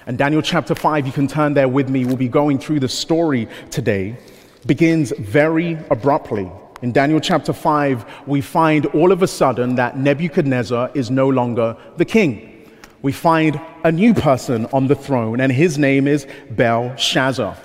And 0.07 0.19
Daniel 0.19 0.43
chapter 0.43 0.75
5, 0.75 1.07
you 1.07 1.13
can 1.13 1.27
turn 1.27 1.55
there 1.55 1.69
with 1.69 1.89
me. 1.89 2.05
We'll 2.05 2.17
be 2.17 2.29
going 2.29 2.59
through 2.59 2.81
the 2.81 2.89
story 2.89 3.49
today, 3.71 4.19
begins 4.67 5.13
very 5.19 5.79
abruptly. 5.91 6.51
In 6.83 6.93
Daniel 6.93 7.21
chapter 7.21 7.55
5, 7.55 8.05
we 8.27 8.43
find 8.43 8.85
all 8.87 9.13
of 9.13 9.23
a 9.23 9.27
sudden 9.27 9.77
that 9.77 9.97
Nebuchadnezzar 9.97 10.91
is 10.93 11.11
no 11.11 11.29
longer 11.29 11.77
the 11.97 12.05
king. 12.05 12.69
We 13.01 13.13
find 13.13 13.59
a 13.85 13.93
new 13.93 14.13
person 14.13 14.67
on 14.73 14.89
the 14.89 14.95
throne, 14.95 15.41
and 15.41 15.51
his 15.51 15.79
name 15.79 16.07
is 16.07 16.27
Belshazzar. 16.51 17.57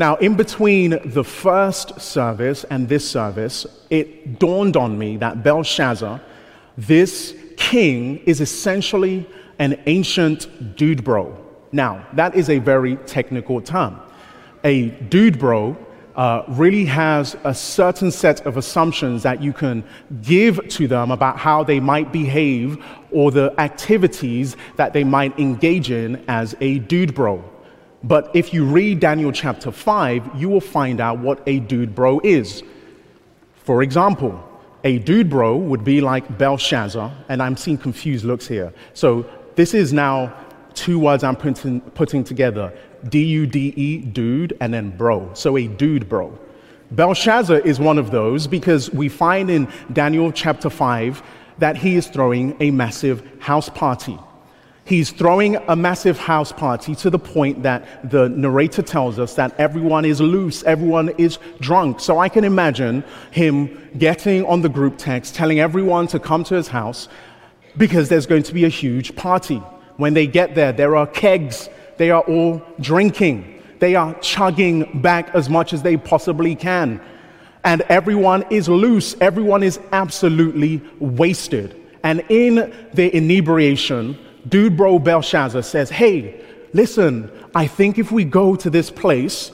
Now, 0.00 0.16
in 0.16 0.34
between 0.34 0.98
the 1.04 1.22
first 1.22 2.00
service 2.00 2.64
and 2.64 2.88
this 2.88 3.06
service, 3.06 3.66
it 3.90 4.38
dawned 4.38 4.74
on 4.78 4.98
me 4.98 5.18
that 5.18 5.42
Belshazzar, 5.42 6.22
this 6.78 7.34
king, 7.58 8.16
is 8.24 8.40
essentially 8.40 9.28
an 9.58 9.78
ancient 9.84 10.74
dude 10.74 11.04
bro. 11.04 11.36
Now, 11.70 12.06
that 12.14 12.34
is 12.34 12.48
a 12.48 12.60
very 12.60 12.96
technical 12.96 13.60
term. 13.60 14.00
A 14.64 14.88
dude 14.88 15.38
bro 15.38 15.76
uh, 16.16 16.44
really 16.48 16.86
has 16.86 17.36
a 17.44 17.52
certain 17.52 18.10
set 18.10 18.46
of 18.46 18.56
assumptions 18.56 19.22
that 19.24 19.42
you 19.42 19.52
can 19.52 19.84
give 20.22 20.66
to 20.68 20.88
them 20.88 21.10
about 21.10 21.36
how 21.36 21.62
they 21.62 21.78
might 21.78 22.10
behave 22.10 22.82
or 23.10 23.30
the 23.30 23.52
activities 23.58 24.56
that 24.76 24.94
they 24.94 25.04
might 25.04 25.38
engage 25.38 25.90
in 25.90 26.24
as 26.26 26.56
a 26.62 26.78
dude 26.78 27.14
bro. 27.14 27.44
But 28.02 28.30
if 28.34 28.54
you 28.54 28.64
read 28.64 29.00
Daniel 29.00 29.30
chapter 29.30 29.70
5, 29.70 30.30
you 30.34 30.48
will 30.48 30.60
find 30.60 31.00
out 31.00 31.18
what 31.18 31.42
a 31.46 31.60
dude 31.60 31.94
bro 31.94 32.20
is. 32.24 32.62
For 33.56 33.82
example, 33.82 34.42
a 34.84 34.98
dude 34.98 35.28
bro 35.28 35.56
would 35.56 35.84
be 35.84 36.00
like 36.00 36.38
Belshazzar, 36.38 37.12
and 37.28 37.42
I'm 37.42 37.56
seeing 37.56 37.76
confused 37.76 38.24
looks 38.24 38.48
here. 38.48 38.72
So 38.94 39.26
this 39.54 39.74
is 39.74 39.92
now 39.92 40.34
two 40.72 40.98
words 40.98 41.22
I'm 41.22 41.36
putting, 41.36 41.80
putting 41.80 42.24
together 42.24 42.72
D 43.08 43.22
U 43.24 43.46
D 43.46 43.72
E, 43.76 43.98
dude, 43.98 44.56
and 44.60 44.72
then 44.72 44.96
bro. 44.96 45.30
So 45.34 45.56
a 45.58 45.66
dude 45.66 46.08
bro. 46.08 46.38
Belshazzar 46.92 47.58
is 47.60 47.78
one 47.78 47.98
of 47.98 48.10
those 48.10 48.46
because 48.46 48.90
we 48.90 49.08
find 49.08 49.50
in 49.50 49.68
Daniel 49.92 50.32
chapter 50.32 50.68
5 50.68 51.22
that 51.58 51.76
he 51.76 51.96
is 51.96 52.06
throwing 52.08 52.56
a 52.60 52.70
massive 52.70 53.22
house 53.38 53.68
party. 53.68 54.18
He's 54.84 55.10
throwing 55.10 55.56
a 55.56 55.76
massive 55.76 56.18
house 56.18 56.52
party 56.52 56.94
to 56.96 57.10
the 57.10 57.18
point 57.18 57.62
that 57.62 58.10
the 58.10 58.28
narrator 58.28 58.82
tells 58.82 59.18
us 59.18 59.34
that 59.34 59.58
everyone 59.58 60.04
is 60.04 60.20
loose, 60.20 60.62
everyone 60.64 61.10
is 61.10 61.38
drunk. 61.60 62.00
So 62.00 62.18
I 62.18 62.28
can 62.28 62.44
imagine 62.44 63.04
him 63.30 63.90
getting 63.98 64.44
on 64.46 64.62
the 64.62 64.68
group 64.68 64.98
text, 64.98 65.34
telling 65.34 65.60
everyone 65.60 66.06
to 66.08 66.18
come 66.18 66.42
to 66.44 66.54
his 66.54 66.68
house 66.68 67.08
because 67.76 68.08
there's 68.08 68.26
going 68.26 68.42
to 68.44 68.54
be 68.54 68.64
a 68.64 68.68
huge 68.68 69.14
party. 69.14 69.62
When 69.96 70.14
they 70.14 70.26
get 70.26 70.54
there, 70.54 70.72
there 70.72 70.96
are 70.96 71.06
kegs, 71.06 71.68
they 71.98 72.10
are 72.10 72.22
all 72.22 72.62
drinking, 72.80 73.62
they 73.78 73.94
are 73.94 74.14
chugging 74.20 75.00
back 75.02 75.34
as 75.34 75.48
much 75.48 75.72
as 75.72 75.82
they 75.82 75.96
possibly 75.96 76.54
can. 76.54 77.00
And 77.62 77.82
everyone 77.82 78.44
is 78.50 78.68
loose, 78.68 79.14
everyone 79.20 79.62
is 79.62 79.78
absolutely 79.92 80.82
wasted. 80.98 81.76
And 82.02 82.24
in 82.30 82.74
their 82.94 83.10
inebriation, 83.10 84.18
dude 84.48 84.76
bro 84.76 84.98
Belshazzar 84.98 85.62
says, 85.62 85.90
Hey, 85.90 86.42
listen, 86.72 87.30
I 87.54 87.66
think 87.66 87.98
if 87.98 88.12
we 88.12 88.24
go 88.24 88.56
to 88.56 88.70
this 88.70 88.90
place, 88.90 89.52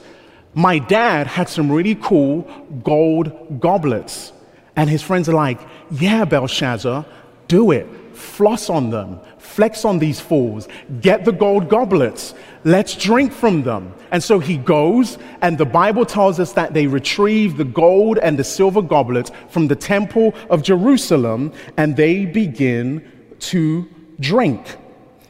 my 0.53 0.79
dad 0.79 1.27
had 1.27 1.49
some 1.49 1.71
really 1.71 1.95
cool 1.95 2.43
gold 2.83 3.59
goblets. 3.59 4.33
And 4.75 4.89
his 4.89 5.01
friends 5.01 5.27
are 5.29 5.33
like, 5.33 5.59
Yeah, 5.91 6.25
Belshazzar, 6.25 7.05
do 7.47 7.71
it. 7.71 7.87
Floss 8.13 8.69
on 8.69 8.89
them, 8.89 9.19
flex 9.37 9.85
on 9.85 9.99
these 9.99 10.19
fools, 10.19 10.67
get 11.01 11.23
the 11.23 11.31
gold 11.31 11.69
goblets, 11.69 12.33
let's 12.63 12.95
drink 12.95 13.31
from 13.31 13.61
them. 13.61 13.93
And 14.11 14.23
so 14.23 14.39
he 14.39 14.57
goes, 14.57 15.17
and 15.41 15.57
the 15.57 15.65
Bible 15.65 16.05
tells 16.05 16.39
us 16.39 16.53
that 16.53 16.73
they 16.73 16.87
retrieve 16.87 17.57
the 17.57 17.63
gold 17.63 18.17
and 18.19 18.37
the 18.37 18.43
silver 18.43 18.81
goblets 18.81 19.31
from 19.49 19.67
the 19.67 19.75
temple 19.75 20.33
of 20.49 20.63
Jerusalem, 20.63 21.53
and 21.77 21.95
they 21.95 22.25
begin 22.25 23.07
to 23.39 23.87
drink. 24.19 24.77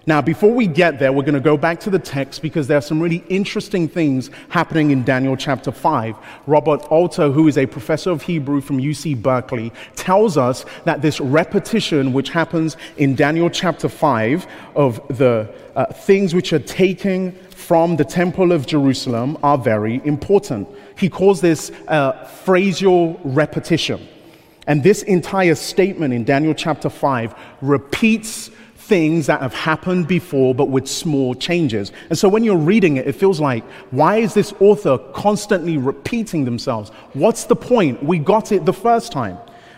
Now, 0.08 0.22
before 0.22 0.54
we 0.54 0.68
get 0.68 1.00
there, 1.00 1.12
we're 1.12 1.24
going 1.24 1.34
to 1.34 1.42
go 1.42 1.58
back 1.58 1.82
to 1.82 1.90
the 1.90 2.00
text 2.00 2.42
because 2.42 2.66
there 2.66 2.78
are 2.78 2.82
some 2.82 3.02
really 3.02 3.26
interesting 3.28 3.90
things 3.90 4.30
happening 4.48 4.92
in 4.92 5.04
Daniel 5.04 5.36
chapter 5.36 5.70
5. 5.70 6.16
Robert 6.48 6.82
Alter, 6.86 7.30
who 7.30 7.50
is 7.50 7.58
a 7.58 7.66
professor 7.66 8.12
of 8.12 8.22
Hebrew 8.22 8.62
from 8.62 8.80
UC 8.80 9.22
Berkeley, 9.22 9.74
tells 9.98 10.38
us 10.38 10.64
that 10.86 11.02
this 11.02 11.20
repetition, 11.20 12.14
which 12.14 12.30
happens 12.30 12.78
in 12.96 13.16
Daniel 13.16 13.50
chapter 13.50 13.90
5, 13.90 14.48
of 14.78 15.06
the 15.18 15.54
uh, 15.76 15.88
things 15.88 16.34
which 16.34 16.54
are 16.54 16.60
taken 16.60 17.34
from 17.50 17.98
the 17.98 18.06
temple 18.06 18.54
of 18.54 18.66
Jerusalem, 18.66 19.38
are 19.44 19.58
very 19.58 20.02
important. 20.06 20.70
He 20.98 21.10
calls 21.10 21.42
this 21.42 21.70
uh, 21.90 22.14
phrasal 22.46 23.20
repetition. 23.26 24.08
And 24.68 24.84
this 24.84 25.04
entire 25.04 25.56
statement 25.56 26.14
in 26.14 26.24
Daniel 26.24 26.54
chapter 26.54 26.90
5 26.90 27.36
repeats 27.62 28.52
things 28.88 29.28
that 29.28 29.42
have 29.42 29.54
happened 29.54 30.08
before, 30.08 30.56
but 30.56 30.70
with 30.70 30.88
small 30.88 31.36
changes. 31.36 31.92
And 32.10 32.18
so 32.18 32.30
when 32.30 32.44
you're 32.44 32.56
reading 32.56 32.98
it, 32.98 33.06
it 33.06 33.14
feels 33.14 33.40
like, 33.40 33.64
why 33.92 34.18
is 34.18 34.34
this 34.34 34.54
author 34.60 34.98
constantly 35.14 35.78
repeating 35.78 36.46
themselves? 36.46 36.90
What's 37.14 37.44
the 37.44 37.56
point? 37.56 38.02
We 38.02 38.18
got 38.18 38.52
it 38.52 38.66
the 38.66 38.74
first 38.74 39.12
time. 39.12 39.38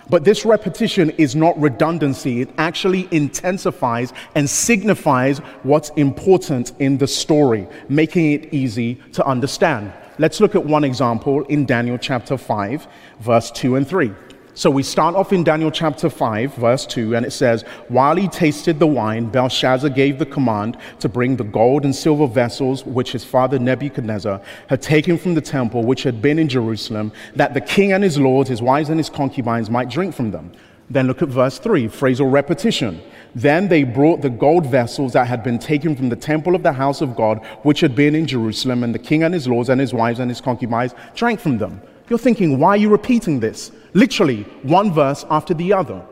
But 0.10 0.24
this 0.24 0.46
repetition 0.46 1.12
is 1.12 1.36
not 1.36 1.60
redundancy. 1.60 2.42
It 2.42 2.50
actually 2.58 3.08
intensifies 3.12 4.13
and 4.36 4.50
signifies 4.50 5.39
what's 5.63 5.89
important 5.92 6.74
in 6.80 6.98
the 6.98 7.08
story, 7.08 7.68
making 7.89 8.32
it 8.32 8.54
easy 8.54 8.96
to 9.13 9.25
understand. 9.25 9.94
Let's 10.18 10.39
look 10.42 10.56
at 10.56 10.66
one 10.66 10.84
example 10.84 11.44
in 11.46 11.66
Daniel 11.66 11.98
chapter 11.98 12.38
5, 12.38 12.88
verse 13.20 13.51
2 13.51 13.75
and 13.75 13.88
3. 13.88 14.12
So 14.56 14.70
we 14.70 14.84
start 14.84 15.15
off 15.15 15.32
in 15.32 15.44
Daniel 15.44 15.72
chapter 15.72 16.10
5, 16.10 16.56
verse 16.56 16.86
2, 16.88 17.15
and 17.15 17.25
it 17.25 17.32
says, 17.32 17.62
While 17.88 18.15
he 18.15 18.27
tasted 18.27 18.79
the 18.79 18.88
wine, 18.88 19.29
Belshazzar 19.29 19.91
gave 19.91 20.18
the 20.18 20.25
command 20.25 20.77
to 21.00 21.08
bring 21.08 21.36
the 21.36 21.44
gold 21.44 21.86
and 21.86 21.96
silver 21.96 22.27
vessels 22.27 22.84
which 22.84 23.12
his 23.12 23.24
father 23.24 23.60
Nebuchadnezzar 23.60 24.41
had 24.68 24.82
taken 24.82 25.18
from 25.18 25.36
the 25.36 25.41
temple 25.41 25.84
which 25.84 26.03
had 26.03 26.22
been 26.22 26.39
in 26.39 26.50
Jerusalem, 26.50 27.12
that 27.36 27.53
the 27.53 27.62
king 27.62 27.94
and 27.94 28.03
his 28.03 28.20
lords, 28.20 28.50
his 28.50 28.62
wives 28.62 28.89
and 28.89 29.00
his 29.00 29.10
concubines 29.10 29.70
might 29.70 29.89
drink 29.89 30.15
from 30.15 30.32
them. 30.32 30.51
Then 30.89 31.06
look 31.06 31.22
at 31.22 31.29
verse 31.29 31.60
3, 31.60 31.88
phrasal 31.88 32.32
repetition. 32.32 33.01
Then 33.36 33.68
they 33.68 33.84
brought 33.84 34.22
the 34.22 34.29
gold 34.32 34.65
vessels 34.65 35.13
that 35.13 35.27
had 35.27 35.44
been 35.44 35.60
taken 35.60 35.96
from 35.96 36.10
the 36.10 36.15
temple 36.15 36.56
of 36.56 36.63
the 36.63 36.74
house 36.74 37.01
of 37.01 37.15
God, 37.15 37.46
which 37.62 37.79
had 37.79 37.96
been 37.96 38.15
in 38.15 38.25
Jerusalem, 38.25 38.84
and 38.84 38.94
the 38.94 39.00
king 39.00 39.22
and 39.22 39.34
his 39.34 39.48
lords 39.48 39.70
and 39.70 39.79
his 39.79 39.94
wives 39.94 40.20
and 40.20 40.32
his 40.32 40.41
concubines 40.41 40.96
drank 41.13 41.39
from 41.39 41.60
them. 41.60 41.79
You're 42.10 42.20
thinking, 42.20 42.58
why 42.58 42.70
are 42.70 42.78
you 42.78 42.89
repeating 42.89 43.39
this? 43.39 43.72
Literally, 43.94 44.44
one 44.63 44.92
verse 44.92 45.25
after 45.30 45.54
the 45.54 45.74
other. 45.74 46.06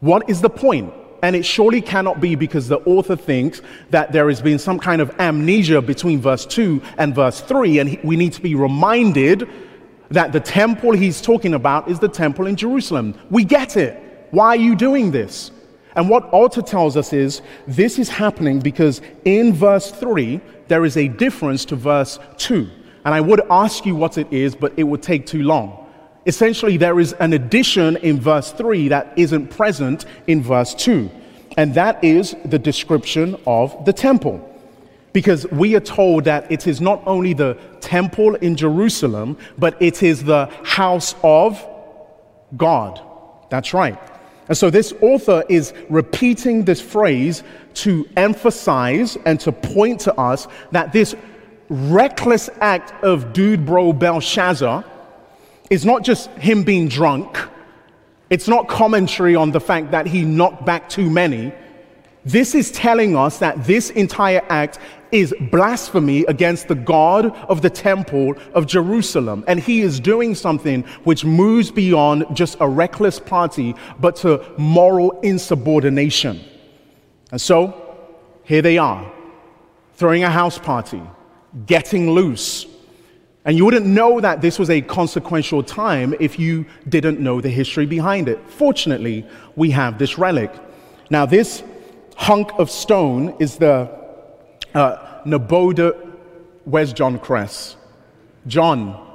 What 0.00 0.28
is 0.30 0.40
the 0.40 0.50
point? 0.50 0.92
And 1.22 1.34
it 1.34 1.44
surely 1.44 1.80
cannot 1.80 2.20
be 2.20 2.34
because 2.34 2.68
the 2.68 2.78
author 2.78 3.16
thinks 3.16 3.60
that 3.90 4.12
there 4.12 4.28
has 4.28 4.40
been 4.40 4.58
some 4.58 4.78
kind 4.78 5.02
of 5.02 5.10
amnesia 5.18 5.82
between 5.82 6.20
verse 6.20 6.46
2 6.46 6.80
and 6.96 7.14
verse 7.14 7.40
3, 7.40 7.80
and 7.80 7.98
we 8.04 8.16
need 8.16 8.32
to 8.34 8.40
be 8.40 8.54
reminded 8.54 9.48
that 10.10 10.32
the 10.32 10.40
temple 10.40 10.92
he's 10.92 11.20
talking 11.20 11.54
about 11.54 11.90
is 11.90 11.98
the 11.98 12.08
temple 12.08 12.46
in 12.46 12.56
Jerusalem. 12.56 13.14
We 13.30 13.44
get 13.44 13.76
it. 13.76 14.28
Why 14.30 14.48
are 14.48 14.56
you 14.56 14.76
doing 14.76 15.10
this? 15.10 15.50
And 15.96 16.08
what 16.08 16.24
Alter 16.30 16.62
tells 16.62 16.96
us 16.96 17.12
is 17.12 17.42
this 17.66 17.98
is 17.98 18.08
happening 18.08 18.60
because 18.60 19.02
in 19.24 19.52
verse 19.52 19.90
3, 19.90 20.40
there 20.68 20.84
is 20.84 20.96
a 20.96 21.08
difference 21.08 21.64
to 21.66 21.76
verse 21.76 22.18
2. 22.36 22.70
And 23.04 23.14
I 23.14 23.20
would 23.20 23.40
ask 23.50 23.86
you 23.86 23.94
what 23.94 24.18
it 24.18 24.32
is, 24.32 24.54
but 24.54 24.72
it 24.76 24.84
would 24.84 25.02
take 25.02 25.26
too 25.26 25.42
long. 25.42 25.86
Essentially, 26.26 26.76
there 26.76 27.00
is 27.00 27.14
an 27.14 27.32
addition 27.32 27.96
in 27.98 28.20
verse 28.20 28.52
3 28.52 28.88
that 28.88 29.12
isn't 29.16 29.48
present 29.48 30.04
in 30.26 30.42
verse 30.42 30.74
2, 30.74 31.10
and 31.56 31.74
that 31.74 32.02
is 32.04 32.36
the 32.44 32.58
description 32.58 33.36
of 33.46 33.84
the 33.84 33.92
temple. 33.92 34.44
Because 35.14 35.46
we 35.50 35.74
are 35.74 35.80
told 35.80 36.24
that 36.24 36.50
it 36.52 36.66
is 36.66 36.80
not 36.80 37.02
only 37.06 37.32
the 37.32 37.56
temple 37.80 38.34
in 38.36 38.56
Jerusalem, 38.56 39.38
but 39.56 39.80
it 39.80 40.02
is 40.02 40.22
the 40.22 40.50
house 40.64 41.14
of 41.22 41.66
God. 42.56 43.00
That's 43.48 43.72
right. 43.72 43.98
And 44.48 44.56
so 44.56 44.70
this 44.70 44.92
author 45.00 45.44
is 45.48 45.72
repeating 45.88 46.64
this 46.64 46.80
phrase 46.80 47.42
to 47.74 48.08
emphasize 48.16 49.16
and 49.24 49.38
to 49.40 49.52
point 49.52 50.00
to 50.00 50.14
us 50.14 50.48
that 50.72 50.92
this 50.92 51.14
reckless 51.68 52.48
act 52.60 52.92
of 53.04 53.32
dude 53.32 53.66
bro 53.66 53.92
Belshazzar 53.92 54.84
is 55.70 55.84
not 55.84 56.02
just 56.02 56.30
him 56.30 56.62
being 56.62 56.88
drunk, 56.88 57.38
it's 58.30 58.48
not 58.48 58.68
commentary 58.68 59.34
on 59.34 59.50
the 59.50 59.60
fact 59.60 59.90
that 59.90 60.06
he 60.06 60.22
knocked 60.22 60.64
back 60.64 60.88
too 60.88 61.10
many. 61.10 61.52
This 62.24 62.54
is 62.54 62.70
telling 62.70 63.16
us 63.16 63.38
that 63.38 63.64
this 63.64 63.90
entire 63.90 64.44
act 64.50 64.78
is 65.12 65.34
blasphemy 65.50 66.24
against 66.26 66.68
the 66.68 66.74
God 66.74 67.34
of 67.48 67.62
the 67.62 67.70
temple 67.70 68.34
of 68.52 68.66
Jerusalem. 68.66 69.44
And 69.46 69.58
he 69.58 69.80
is 69.80 69.98
doing 69.98 70.34
something 70.34 70.82
which 71.04 71.24
moves 71.24 71.70
beyond 71.70 72.26
just 72.34 72.58
a 72.60 72.68
reckless 72.68 73.18
party, 73.18 73.74
but 73.98 74.16
to 74.16 74.44
moral 74.58 75.18
insubordination. 75.20 76.40
And 77.30 77.40
so, 77.40 78.06
here 78.44 78.62
they 78.62 78.78
are 78.78 79.10
throwing 79.94 80.22
a 80.22 80.30
house 80.30 80.58
party, 80.58 81.02
getting 81.66 82.10
loose. 82.10 82.66
And 83.44 83.56
you 83.56 83.64
wouldn't 83.64 83.86
know 83.86 84.20
that 84.20 84.42
this 84.42 84.58
was 84.58 84.68
a 84.68 84.80
consequential 84.82 85.62
time 85.62 86.14
if 86.20 86.38
you 86.38 86.66
didn't 86.88 87.20
know 87.20 87.40
the 87.40 87.48
history 87.48 87.86
behind 87.86 88.28
it. 88.28 88.38
Fortunately, 88.48 89.26
we 89.56 89.70
have 89.70 89.98
this 89.98 90.18
relic. 90.18 90.52
Now, 91.08 91.24
this 91.24 91.62
hunk 92.16 92.50
of 92.58 92.70
stone 92.70 93.34
is 93.38 93.56
the 93.56 93.90
uh, 94.74 95.22
Naboda. 95.24 95.94
Where's 96.64 96.92
John 96.92 97.18
Cress? 97.18 97.76
John, 98.46 99.06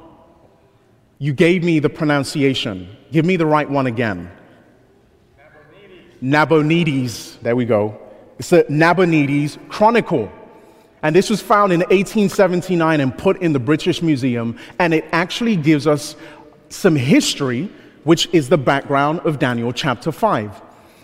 you 1.20 1.34
gave 1.34 1.64
me 1.64 1.80
the 1.80 1.90
pronunciation. 1.90 2.98
Give 3.12 3.26
me 3.26 3.36
the 3.36 3.46
right 3.46 3.70
one 3.70 3.88
again. 3.88 4.32
Nabonidus. 6.22 7.38
There 7.42 7.56
we 7.56 7.66
go. 7.66 8.00
It's 8.40 8.50
the 8.50 8.66
Nabonidus 8.70 9.60
Chronicle. 9.70 10.32
And 11.04 11.16
this 11.16 11.30
was 11.30 11.42
found 11.42 11.74
in 11.74 11.82
1879 11.82 13.02
and 13.02 13.16
put 13.16 13.42
in 13.42 13.54
the 13.54 13.60
British 13.60 14.02
Museum. 14.02 14.58
And 14.80 14.94
it 14.94 15.06
actually 15.12 15.58
gives 15.58 15.86
us 15.86 16.16
some 16.70 16.96
history, 16.96 17.70
which 18.06 18.28
is 18.32 18.50
the 18.50 18.58
background 18.58 19.20
of 19.20 19.38
Daniel 19.38 19.74
chapter 19.74 20.12
5. 20.12 20.62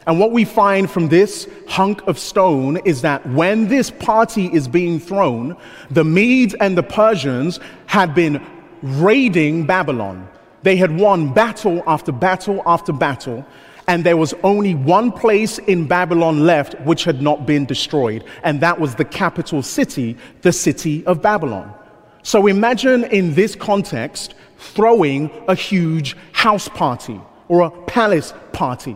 And 0.07 0.19
what 0.19 0.31
we 0.31 0.45
find 0.45 0.89
from 0.89 1.09
this 1.09 1.47
hunk 1.67 2.01
of 2.07 2.17
stone 2.17 2.77
is 2.85 3.01
that 3.01 3.23
when 3.27 3.67
this 3.67 3.91
party 3.91 4.47
is 4.47 4.67
being 4.67 4.99
thrown, 4.99 5.55
the 5.91 6.03
Medes 6.03 6.55
and 6.55 6.77
the 6.77 6.81
Persians 6.81 7.59
had 7.85 8.15
been 8.15 8.43
raiding 8.81 9.67
Babylon. 9.67 10.27
They 10.63 10.77
had 10.77 10.97
won 10.97 11.33
battle 11.33 11.83
after 11.85 12.11
battle 12.11 12.63
after 12.65 12.91
battle, 12.91 13.45
and 13.89 14.03
there 14.03 14.17
was 14.17 14.35
only 14.43 14.75
one 14.75 15.11
place 15.11 15.57
in 15.57 15.87
Babylon 15.87 16.45
left 16.45 16.79
which 16.81 17.05
had 17.05 17.23
not 17.23 17.47
been 17.47 17.65
destroyed, 17.65 18.23
and 18.43 18.61
that 18.61 18.79
was 18.79 18.93
the 18.93 19.03
capital 19.03 19.63
city, 19.63 20.15
the 20.43 20.51
city 20.53 21.03
of 21.07 21.23
Babylon. 21.23 21.73
So 22.21 22.45
imagine 22.45 23.05
in 23.05 23.33
this 23.33 23.55
context 23.55 24.35
throwing 24.59 25.31
a 25.47 25.55
huge 25.55 26.15
house 26.33 26.67
party 26.67 27.19
or 27.47 27.61
a 27.61 27.71
palace 27.85 28.31
party. 28.53 28.95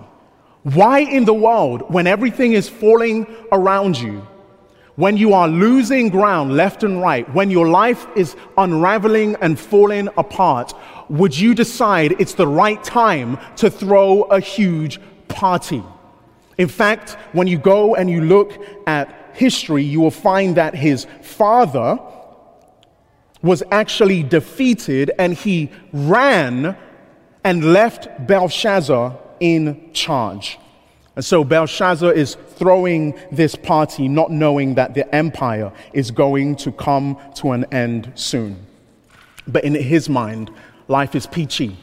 Why 0.62 1.00
in 1.00 1.26
the 1.26 1.34
world, 1.34 1.92
when 1.92 2.06
everything 2.06 2.54
is 2.54 2.70
falling 2.70 3.26
around 3.52 4.00
you, 4.00 4.28
when 4.96 5.18
you 5.18 5.34
are 5.34 5.48
losing 5.48 6.10
ground 6.10 6.56
left 6.56 6.84
and 6.84 7.02
right, 7.02 7.32
when 7.34 7.50
your 7.50 7.68
life 7.68 8.06
is 8.16 8.36
unraveling 8.58 9.36
and 9.42 9.60
falling 9.60 10.08
apart, 10.18 10.74
would 11.10 11.38
you 11.38 11.56
decide 11.56 12.14
it's 12.20 12.36
the 12.36 12.48
right 12.48 12.84
time 12.84 13.40
to 13.56 13.70
throw 13.70 14.24
a 14.24 14.40
huge 14.40 15.00
party? 15.28 15.84
In 16.58 16.68
fact, 16.68 17.18
when 17.32 17.48
you 17.48 17.58
go 17.58 17.96
and 17.96 18.10
you 18.10 18.22
look 18.22 18.54
at 18.86 19.32
history, 19.34 19.84
you 19.84 20.00
will 20.00 20.12
find 20.12 20.56
that 20.58 20.76
his 20.76 21.08
father 21.22 22.00
was 23.42 23.64
actually 23.72 24.22
defeated 24.24 25.12
and 25.18 25.34
he 25.34 25.72
ran 25.92 26.78
and 27.44 27.74
left 27.74 28.28
Belshazzar 28.28 29.18
in 29.40 29.92
charge. 29.94 30.60
And 31.16 31.24
so 31.24 31.44
Belshazzar 31.44 32.12
is 32.12 32.36
throwing 32.56 33.18
this 33.32 33.56
party, 33.56 34.08
not 34.08 34.32
knowing 34.32 34.76
that 34.76 34.94
the 34.94 35.14
empire 35.14 35.72
is 35.94 36.10
going 36.10 36.56
to 36.58 36.72
come 36.72 37.18
to 37.36 37.52
an 37.52 37.66
end 37.72 38.12
soon. 38.16 38.66
But 39.48 39.64
in 39.64 39.76
his 39.76 40.10
mind, 40.10 40.50
life 40.88 41.16
is 41.16 41.28
peachy. 41.28 41.78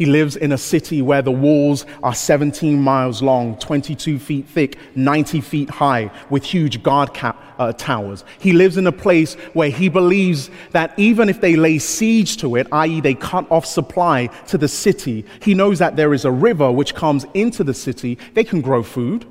He 0.00 0.06
lives 0.06 0.36
in 0.36 0.52
a 0.52 0.56
city 0.56 1.02
where 1.02 1.20
the 1.20 1.30
walls 1.30 1.84
are 2.02 2.14
17 2.14 2.80
miles 2.80 3.20
long, 3.20 3.58
22 3.58 4.18
feet 4.18 4.48
thick, 4.48 4.78
90 4.94 5.42
feet 5.42 5.68
high, 5.68 6.10
with 6.30 6.42
huge 6.42 6.82
guard 6.82 7.12
cap, 7.12 7.38
uh, 7.58 7.74
towers. 7.74 8.24
He 8.38 8.54
lives 8.54 8.78
in 8.78 8.86
a 8.86 8.92
place 8.92 9.34
where 9.52 9.68
he 9.68 9.90
believes 9.90 10.48
that 10.70 10.98
even 10.98 11.28
if 11.28 11.42
they 11.42 11.54
lay 11.54 11.76
siege 11.78 12.38
to 12.38 12.56
it, 12.56 12.66
i.e., 12.72 13.02
they 13.02 13.12
cut 13.12 13.44
off 13.52 13.66
supply 13.66 14.28
to 14.46 14.56
the 14.56 14.68
city, 14.68 15.26
he 15.42 15.52
knows 15.52 15.78
that 15.80 15.96
there 15.96 16.14
is 16.14 16.24
a 16.24 16.32
river 16.32 16.72
which 16.72 16.94
comes 16.94 17.26
into 17.34 17.62
the 17.62 17.74
city. 17.74 18.16
They 18.32 18.44
can 18.44 18.62
grow 18.62 18.82
food, 18.82 19.26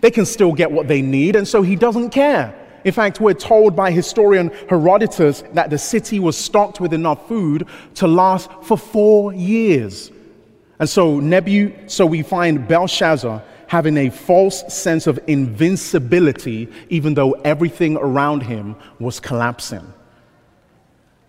they 0.00 0.10
can 0.10 0.26
still 0.26 0.54
get 0.54 0.72
what 0.72 0.88
they 0.88 1.02
need, 1.02 1.36
and 1.36 1.46
so 1.46 1.62
he 1.62 1.76
doesn't 1.76 2.10
care. 2.10 2.52
In 2.84 2.92
fact, 2.92 3.20
we're 3.20 3.34
told 3.34 3.76
by 3.76 3.90
historian 3.90 4.50
Herodotus 4.68 5.44
that 5.52 5.70
the 5.70 5.78
city 5.78 6.18
was 6.18 6.36
stocked 6.36 6.80
with 6.80 6.92
enough 6.92 7.28
food 7.28 7.68
to 7.94 8.06
last 8.06 8.50
for 8.62 8.76
four 8.76 9.32
years. 9.32 10.10
And 10.78 10.88
so, 10.88 11.20
Nebu, 11.20 11.88
so 11.88 12.04
we 12.06 12.22
find 12.22 12.66
Belshazzar 12.66 13.42
having 13.68 13.96
a 13.96 14.10
false 14.10 14.64
sense 14.72 15.06
of 15.06 15.18
invincibility, 15.26 16.68
even 16.90 17.14
though 17.14 17.32
everything 17.44 17.96
around 17.96 18.42
him 18.42 18.76
was 18.98 19.20
collapsing. 19.20 19.92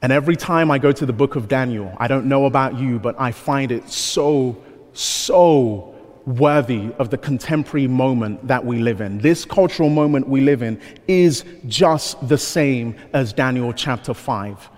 And 0.02 0.12
every 0.12 0.36
time 0.36 0.70
I 0.70 0.80
go 0.80 0.92
to 0.92 1.06
the 1.06 1.14
book 1.14 1.38
of 1.38 1.48
Daniel, 1.48 1.96
I 1.98 2.10
don't 2.10 2.26
know 2.26 2.46
about 2.46 2.78
you, 2.78 3.00
but 3.00 3.16
I 3.18 3.32
find 3.32 3.72
it 3.72 3.90
so, 3.90 4.62
so 4.92 5.93
worthy 6.26 6.92
of 7.00 7.10
the 7.10 7.18
contemporary 7.18 7.88
moment 7.88 8.48
that 8.48 8.66
we 8.66 8.80
live 8.80 9.02
in. 9.02 9.18
This 9.18 9.46
cultural 9.46 9.90
moment 9.90 10.28
we 10.28 10.42
live 10.42 10.62
in 10.62 10.80
is 11.08 11.44
just 11.68 12.28
the 12.28 12.38
same 12.38 12.96
as 13.14 13.34
Daniel 13.34 13.74
chapter 13.74 14.14
5. 14.14 14.70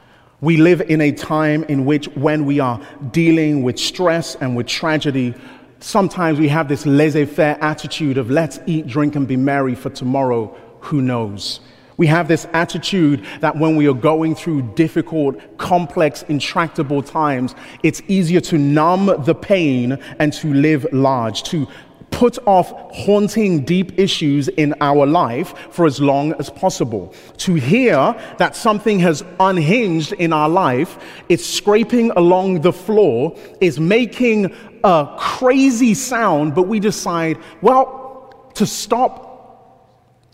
We 0.41 0.57
live 0.57 0.81
in 0.81 1.01
a 1.01 1.11
time 1.11 1.63
in 1.65 1.85
which, 1.85 2.07
when 2.09 2.45
we 2.45 2.59
are 2.59 2.79
dealing 3.11 3.63
with 3.63 3.79
stress 3.79 4.35
and 4.35 4.55
with 4.55 4.67
tragedy, 4.67 5.33
sometimes 5.79 6.39
we 6.39 6.47
have 6.49 6.67
this 6.67 6.85
laissez 6.85 7.25
faire 7.25 7.57
attitude 7.61 8.17
of 8.17 8.29
let's 8.29 8.59
eat, 8.65 8.87
drink, 8.87 9.15
and 9.15 9.27
be 9.27 9.37
merry 9.37 9.75
for 9.75 9.89
tomorrow, 9.89 10.55
who 10.81 11.01
knows? 11.01 11.61
We 11.97 12.07
have 12.07 12.27
this 12.27 12.45
attitude 12.53 13.25
that 13.39 13.57
when 13.57 13.75
we 13.75 13.87
are 13.87 13.93
going 13.93 14.35
through 14.35 14.73
difficult, 14.73 15.57
complex, 15.57 16.23
intractable 16.23 17.01
times, 17.01 17.55
it's 17.83 18.01
easier 18.07 18.41
to 18.41 18.57
numb 18.57 19.23
the 19.23 19.35
pain 19.35 19.93
and 20.19 20.33
to 20.33 20.53
live 20.53 20.85
large, 20.91 21.43
to 21.43 21.67
put 22.11 22.37
off 22.47 22.71
haunting 22.93 23.65
deep 23.65 23.99
issues 23.99 24.47
in 24.47 24.73
our 24.79 25.05
life 25.05 25.53
for 25.69 25.85
as 25.85 25.99
long 25.99 26.31
as 26.33 26.49
possible. 26.49 27.13
To 27.39 27.55
hear 27.55 28.15
that 28.37 28.55
something 28.55 28.99
has 28.99 29.23
unhinged 29.39 30.13
in 30.13 30.31
our 30.31 30.47
life, 30.47 30.97
it's 31.27 31.45
scraping 31.45 32.11
along 32.11 32.61
the 32.61 32.71
floor, 32.71 33.37
is 33.59 33.81
making 33.81 34.55
a 34.83 35.13
crazy 35.17 35.93
sound, 35.93 36.55
but 36.55 36.63
we 36.63 36.79
decide, 36.79 37.37
well, 37.61 38.49
to 38.53 38.65
stop 38.65 39.25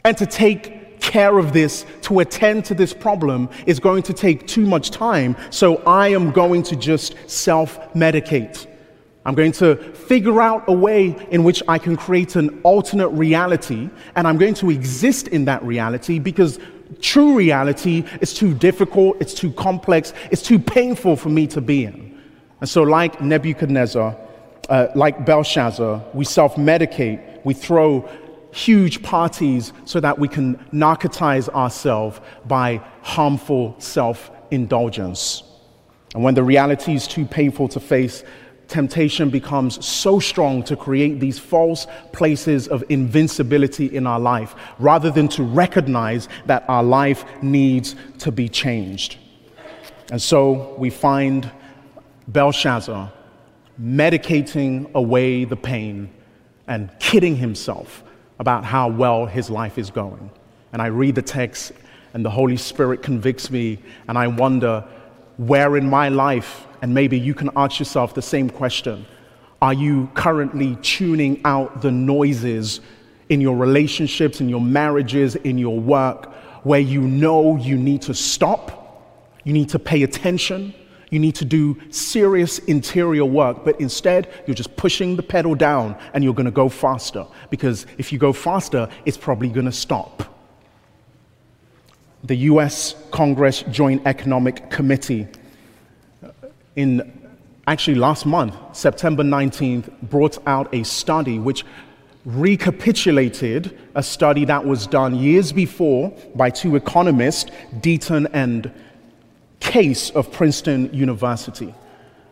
and 0.03 0.15
to 0.17 0.27
take 0.27 0.80
care 1.11 1.37
of 1.37 1.51
this, 1.51 1.85
to 2.03 2.21
attend 2.21 2.63
to 2.65 2.73
this 2.73 2.93
problem, 2.93 3.49
is 3.65 3.79
going 3.79 4.03
to 4.03 4.13
take 4.13 4.47
too 4.47 4.65
much 4.65 4.91
time. 4.91 5.35
So 5.49 5.77
I 5.85 6.07
am 6.09 6.31
going 6.31 6.63
to 6.63 6.75
just 6.75 7.15
self 7.29 7.77
medicate. 7.93 8.67
I'm 9.25 9.35
going 9.35 9.51
to 9.63 9.75
figure 9.75 10.41
out 10.41 10.63
a 10.67 10.73
way 10.73 11.15
in 11.29 11.43
which 11.43 11.61
I 11.67 11.77
can 11.77 11.95
create 11.95 12.35
an 12.35 12.59
alternate 12.63 13.09
reality, 13.09 13.89
and 14.15 14.27
I'm 14.27 14.37
going 14.37 14.55
to 14.55 14.71
exist 14.71 15.27
in 15.27 15.45
that 15.45 15.61
reality 15.63 16.17
because 16.17 16.59
true 17.01 17.35
reality 17.35 18.03
is 18.19 18.33
too 18.33 18.53
difficult, 18.53 19.17
it's 19.21 19.33
too 19.33 19.51
complex, 19.51 20.13
it's 20.31 20.41
too 20.41 20.59
painful 20.59 21.15
for 21.15 21.29
me 21.29 21.45
to 21.47 21.61
be 21.61 21.85
in. 21.85 22.19
And 22.61 22.69
so, 22.69 22.83
like 22.83 23.21
Nebuchadnezzar, 23.21 24.15
uh, 24.69 24.87
like 24.95 25.25
Belshazzar, 25.25 26.03
we 26.13 26.25
self 26.25 26.55
medicate, 26.55 27.19
we 27.43 27.53
throw 27.53 28.07
huge 28.51 29.01
parties 29.01 29.73
so 29.85 29.99
that 29.99 30.19
we 30.19 30.27
can 30.27 30.57
narcotize 30.73 31.49
ourselves 31.49 32.19
by 32.45 32.81
harmful 33.01 33.75
self 33.79 34.31
indulgence. 34.51 35.43
And 36.13 36.23
when 36.23 36.33
the 36.33 36.43
reality 36.43 36.93
is 36.93 37.07
too 37.07 37.25
painful 37.25 37.69
to 37.69 37.79
face, 37.79 38.23
temptation 38.67 39.29
becomes 39.29 39.85
so 39.85 40.19
strong 40.19 40.63
to 40.63 40.75
create 40.75 41.19
these 41.19 41.37
false 41.37 41.87
places 42.13 42.67
of 42.67 42.83
invincibility 42.89 43.85
in 43.87 44.07
our 44.07 44.19
life 44.19 44.55
rather 44.79 45.11
than 45.11 45.27
to 45.27 45.43
recognize 45.43 46.29
that 46.45 46.63
our 46.67 46.83
life 46.83 47.25
needs 47.41 47.95
to 48.19 48.31
be 48.31 48.47
changed. 48.47 49.17
And 50.09 50.21
so 50.21 50.75
we 50.77 50.89
find 50.89 51.51
Belshazzar 52.27 53.11
medicating 53.81 54.91
away 54.93 55.43
the 55.45 55.55
pain 55.55 56.09
and 56.67 56.89
kidding 56.99 57.35
himself 57.35 58.03
about 58.41 58.65
how 58.65 58.89
well 58.89 59.27
his 59.27 59.51
life 59.51 59.77
is 59.77 59.91
going. 59.91 60.31
And 60.73 60.81
I 60.81 60.87
read 60.87 61.13
the 61.13 61.21
text, 61.21 61.73
and 62.15 62.25
the 62.25 62.29
Holy 62.31 62.57
Spirit 62.57 63.03
convicts 63.03 63.51
me, 63.51 63.77
and 64.07 64.17
I 64.17 64.25
wonder 64.25 64.83
where 65.37 65.77
in 65.77 65.87
my 65.87 66.09
life, 66.09 66.65
and 66.81 66.91
maybe 66.91 67.19
you 67.19 67.35
can 67.35 67.51
ask 67.55 67.77
yourself 67.77 68.15
the 68.15 68.21
same 68.23 68.49
question. 68.49 69.05
Are 69.61 69.75
you 69.75 70.09
currently 70.15 70.75
tuning 70.77 71.39
out 71.45 71.83
the 71.83 71.91
noises 71.91 72.81
in 73.29 73.41
your 73.41 73.55
relationships, 73.55 74.41
in 74.41 74.49
your 74.49 74.59
marriages, 74.59 75.35
in 75.35 75.59
your 75.59 75.79
work, 75.79 76.33
where 76.63 76.79
you 76.79 77.01
know 77.01 77.57
you 77.57 77.77
need 77.77 78.01
to 78.01 78.15
stop, 78.15 79.37
you 79.43 79.53
need 79.53 79.69
to 79.69 79.77
pay 79.77 80.01
attention, 80.01 80.73
you 81.11 81.19
need 81.19 81.35
to 81.35 81.45
do 81.45 81.77
serious 81.91 82.57
interior 82.59 83.25
work, 83.25 83.63
but 83.63 83.79
instead, 83.79 84.29
you're 84.47 84.55
just 84.55 84.75
pushing 84.77 85.17
the 85.17 85.23
pedal 85.23 85.53
down 85.53 85.95
and 86.13 86.23
you're 86.23 86.33
going 86.33 86.45
to 86.45 86.51
go 86.51 86.69
faster. 86.69 87.27
Because 87.49 87.85
if 87.97 88.11
you 88.11 88.17
go 88.17 88.33
faster, 88.33 88.89
it's 89.05 89.17
probably 89.17 89.49
going 89.49 89.65
to 89.67 89.71
stop. 89.71 90.23
the 92.23 92.35
US 92.51 92.95
Congress 93.11 93.63
Joint 93.71 94.01
Economic 94.05 94.69
Committee, 94.69 95.27
uh, 96.23 96.29
in 96.75 97.27
actually 97.67 97.95
last 97.95 98.25
month, 98.25 98.55
September 98.73 99.23
19th, 99.23 99.89
brought 100.03 100.37
out 100.47 100.73
a 100.73 100.83
study 100.83 101.39
which 101.39 101.65
recapitulated 102.25 103.77
a 103.95 104.03
study 104.03 104.45
that 104.45 104.63
was 104.63 104.85
done 104.85 105.15
years 105.15 105.51
before 105.51 106.15
by 106.35 106.49
two 106.49 106.75
economists, 106.75 107.49
Deaton 107.79 108.29
and 108.33 108.71
Case 109.61 110.09
of 110.09 110.31
Princeton 110.31 110.93
University. 110.93 111.73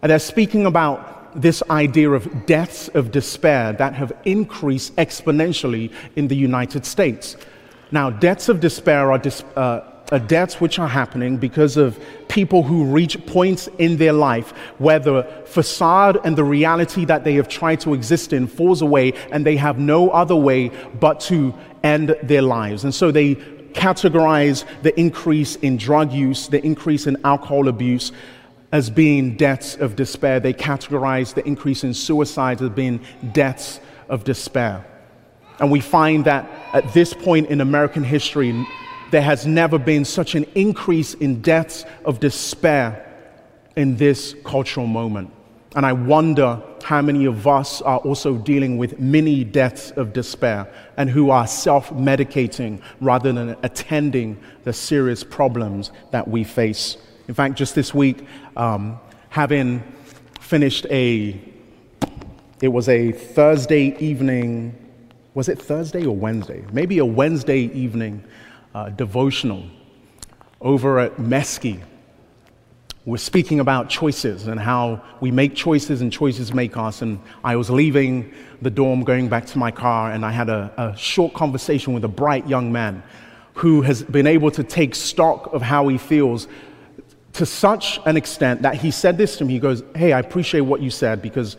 And 0.01 0.11
they're 0.11 0.19
speaking 0.19 0.65
about 0.65 1.41
this 1.41 1.63
idea 1.69 2.09
of 2.09 2.45
deaths 2.45 2.87
of 2.89 3.11
despair 3.11 3.73
that 3.73 3.93
have 3.93 4.11
increased 4.25 4.95
exponentially 4.95 5.91
in 6.15 6.27
the 6.27 6.35
United 6.35 6.85
States. 6.85 7.37
Now, 7.91 8.09
deaths 8.09 8.49
of 8.49 8.59
despair 8.59 9.11
are, 9.11 9.17
dis- 9.17 9.43
uh, 9.55 9.81
are 10.11 10.19
deaths 10.19 10.59
which 10.59 10.79
are 10.79 10.87
happening 10.87 11.37
because 11.37 11.77
of 11.77 11.99
people 12.27 12.63
who 12.63 12.83
reach 12.85 13.23
points 13.25 13.67
in 13.77 13.97
their 13.97 14.13
life 14.13 14.51
where 14.77 14.99
the 14.99 15.23
facade 15.45 16.19
and 16.23 16.35
the 16.35 16.43
reality 16.43 17.05
that 17.05 17.23
they 17.23 17.35
have 17.35 17.47
tried 17.47 17.79
to 17.81 17.93
exist 17.93 18.33
in 18.33 18.47
falls 18.47 18.81
away 18.81 19.13
and 19.31 19.45
they 19.45 19.55
have 19.55 19.79
no 19.79 20.09
other 20.09 20.35
way 20.35 20.69
but 20.99 21.19
to 21.19 21.53
end 21.83 22.15
their 22.23 22.41
lives. 22.41 22.83
And 22.83 22.93
so 22.93 23.11
they 23.11 23.35
categorize 23.73 24.65
the 24.81 24.97
increase 24.99 25.55
in 25.57 25.77
drug 25.77 26.11
use, 26.11 26.47
the 26.47 26.63
increase 26.63 27.07
in 27.07 27.17
alcohol 27.23 27.67
abuse, 27.67 28.11
as 28.71 28.89
being 28.89 29.35
deaths 29.35 29.75
of 29.75 29.95
despair. 29.95 30.39
They 30.39 30.53
categorize 30.53 31.33
the 31.33 31.45
increase 31.47 31.83
in 31.83 31.93
suicide 31.93 32.61
as 32.61 32.69
being 32.69 32.99
deaths 33.31 33.79
of 34.09 34.23
despair. 34.23 34.85
And 35.59 35.71
we 35.71 35.79
find 35.79 36.25
that 36.25 36.49
at 36.73 36.93
this 36.93 37.13
point 37.13 37.49
in 37.49 37.61
American 37.61 38.03
history, 38.03 38.65
there 39.11 39.21
has 39.21 39.45
never 39.45 39.77
been 39.77 40.05
such 40.05 40.35
an 40.35 40.45
increase 40.55 41.15
in 41.15 41.41
deaths 41.41 41.85
of 42.05 42.19
despair 42.19 43.05
in 43.75 43.97
this 43.97 44.35
cultural 44.43 44.87
moment. 44.87 45.31
And 45.75 45.85
I 45.85 45.93
wonder 45.93 46.61
how 46.83 47.01
many 47.01 47.25
of 47.25 47.45
us 47.47 47.81
are 47.81 47.99
also 47.99 48.35
dealing 48.37 48.77
with 48.77 48.99
many 48.99 49.43
deaths 49.43 49.91
of 49.91 50.13
despair 50.13 50.67
and 50.97 51.09
who 51.09 51.29
are 51.29 51.45
self 51.45 51.89
medicating 51.91 52.81
rather 52.99 53.31
than 53.31 53.55
attending 53.61 54.39
the 54.63 54.73
serious 54.73 55.23
problems 55.23 55.91
that 56.11 56.27
we 56.27 56.43
face. 56.43 56.97
In 57.27 57.35
fact, 57.35 57.55
just 57.55 57.75
this 57.75 57.93
week, 57.93 58.25
um, 58.57 58.99
having 59.29 59.83
finished 60.39 60.87
a, 60.89 61.39
it 62.61 62.69
was 62.69 62.89
a 62.89 63.11
Thursday 63.11 63.95
evening, 63.99 64.75
was 65.35 65.47
it 65.47 65.61
Thursday 65.61 66.05
or 66.05 66.15
Wednesday? 66.15 66.65
Maybe 66.73 66.97
a 66.97 67.05
Wednesday 67.05 67.59
evening 67.59 68.23
uh, 68.73 68.89
devotional 68.89 69.63
over 70.59 70.97
at 70.97 71.17
Meske. 71.17 71.79
We're 73.09 73.17
speaking 73.17 73.59
about 73.59 73.89
choices 73.89 74.45
and 74.45 74.59
how 74.59 75.01
we 75.19 75.31
make 75.31 75.55
choices 75.55 76.01
and 76.01 76.13
choices 76.13 76.53
make 76.53 76.77
us. 76.77 77.01
And 77.01 77.19
I 77.43 77.55
was 77.55 77.71
leaving 77.71 78.31
the 78.61 78.69
dorm, 78.69 79.03
going 79.03 79.29
back 79.29 79.47
to 79.47 79.57
my 79.57 79.71
car, 79.71 80.11
and 80.11 80.23
I 80.23 80.29
had 80.29 80.47
a, 80.47 80.71
a 80.77 80.95
short 80.95 81.33
conversation 81.33 81.93
with 81.93 82.05
a 82.05 82.07
bright 82.07 82.47
young 82.47 82.71
man 82.71 83.01
who 83.55 83.81
has 83.81 84.03
been 84.03 84.27
able 84.27 84.51
to 84.51 84.63
take 84.63 84.93
stock 84.93 85.51
of 85.53 85.63
how 85.63 85.87
he 85.87 85.97
feels 85.97 86.47
to 87.33 87.47
such 87.47 87.99
an 88.05 88.15
extent 88.15 88.61
that 88.61 88.75
he 88.75 88.91
said 88.91 89.17
this 89.17 89.37
to 89.37 89.45
me. 89.45 89.53
He 89.53 89.59
goes, 89.59 89.81
Hey, 89.95 90.13
I 90.13 90.19
appreciate 90.19 90.61
what 90.61 90.79
you 90.79 90.91
said 90.91 91.19
because 91.19 91.57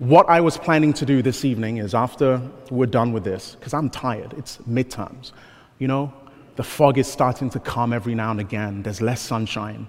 what 0.00 0.28
I 0.28 0.40
was 0.40 0.58
planning 0.58 0.92
to 0.94 1.06
do 1.06 1.22
this 1.22 1.44
evening 1.44 1.76
is 1.76 1.94
after 1.94 2.42
we're 2.72 2.86
done 2.86 3.12
with 3.12 3.22
this, 3.22 3.54
because 3.54 3.72
I'm 3.72 3.88
tired, 3.88 4.34
it's 4.36 4.56
midterms, 4.68 5.30
you 5.78 5.86
know, 5.86 6.12
the 6.56 6.64
fog 6.64 6.98
is 6.98 7.06
starting 7.06 7.50
to 7.50 7.60
come 7.60 7.92
every 7.92 8.16
now 8.16 8.32
and 8.32 8.40
again, 8.40 8.82
there's 8.82 9.00
less 9.00 9.20
sunshine, 9.20 9.86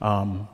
um, 0.00 0.48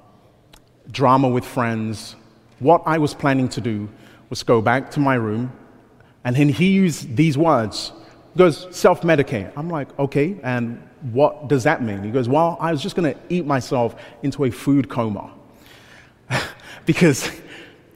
drama 0.91 1.29
with 1.29 1.45
friends. 1.45 2.17
What 2.59 2.83
I 2.87 2.99
was 2.99 3.15
planning 3.15 3.49
to 3.51 3.61
do 3.61 3.89
was 4.31 4.43
go 4.43 4.61
back 4.61 4.91
to 4.93 5.01
my 5.01 5.15
room, 5.15 5.53
and 6.25 6.37
then 6.37 6.49
he 6.49 6.73
used 6.73 7.17
these 7.17 7.37
words. 7.37 7.93
He 8.33 8.39
goes, 8.39 8.67
self 8.71 9.03
medicate. 9.03 9.53
I'm 9.57 9.69
like, 9.69 9.99
okay, 9.99 10.39
and 10.43 10.83
what 11.11 11.49
does 11.49 11.65
that 11.65 11.83
mean? 11.83 12.03
He 12.05 12.11
goes, 12.11 12.29
Well, 12.29 12.57
I 12.61 12.71
was 12.71 12.81
just 12.81 12.95
going 12.95 13.13
to 13.13 13.21
eat 13.29 13.45
myself 13.45 13.97
into 14.23 14.45
a 14.45 14.51
food 14.51 14.89
coma. 14.89 15.33
because, 16.87 17.31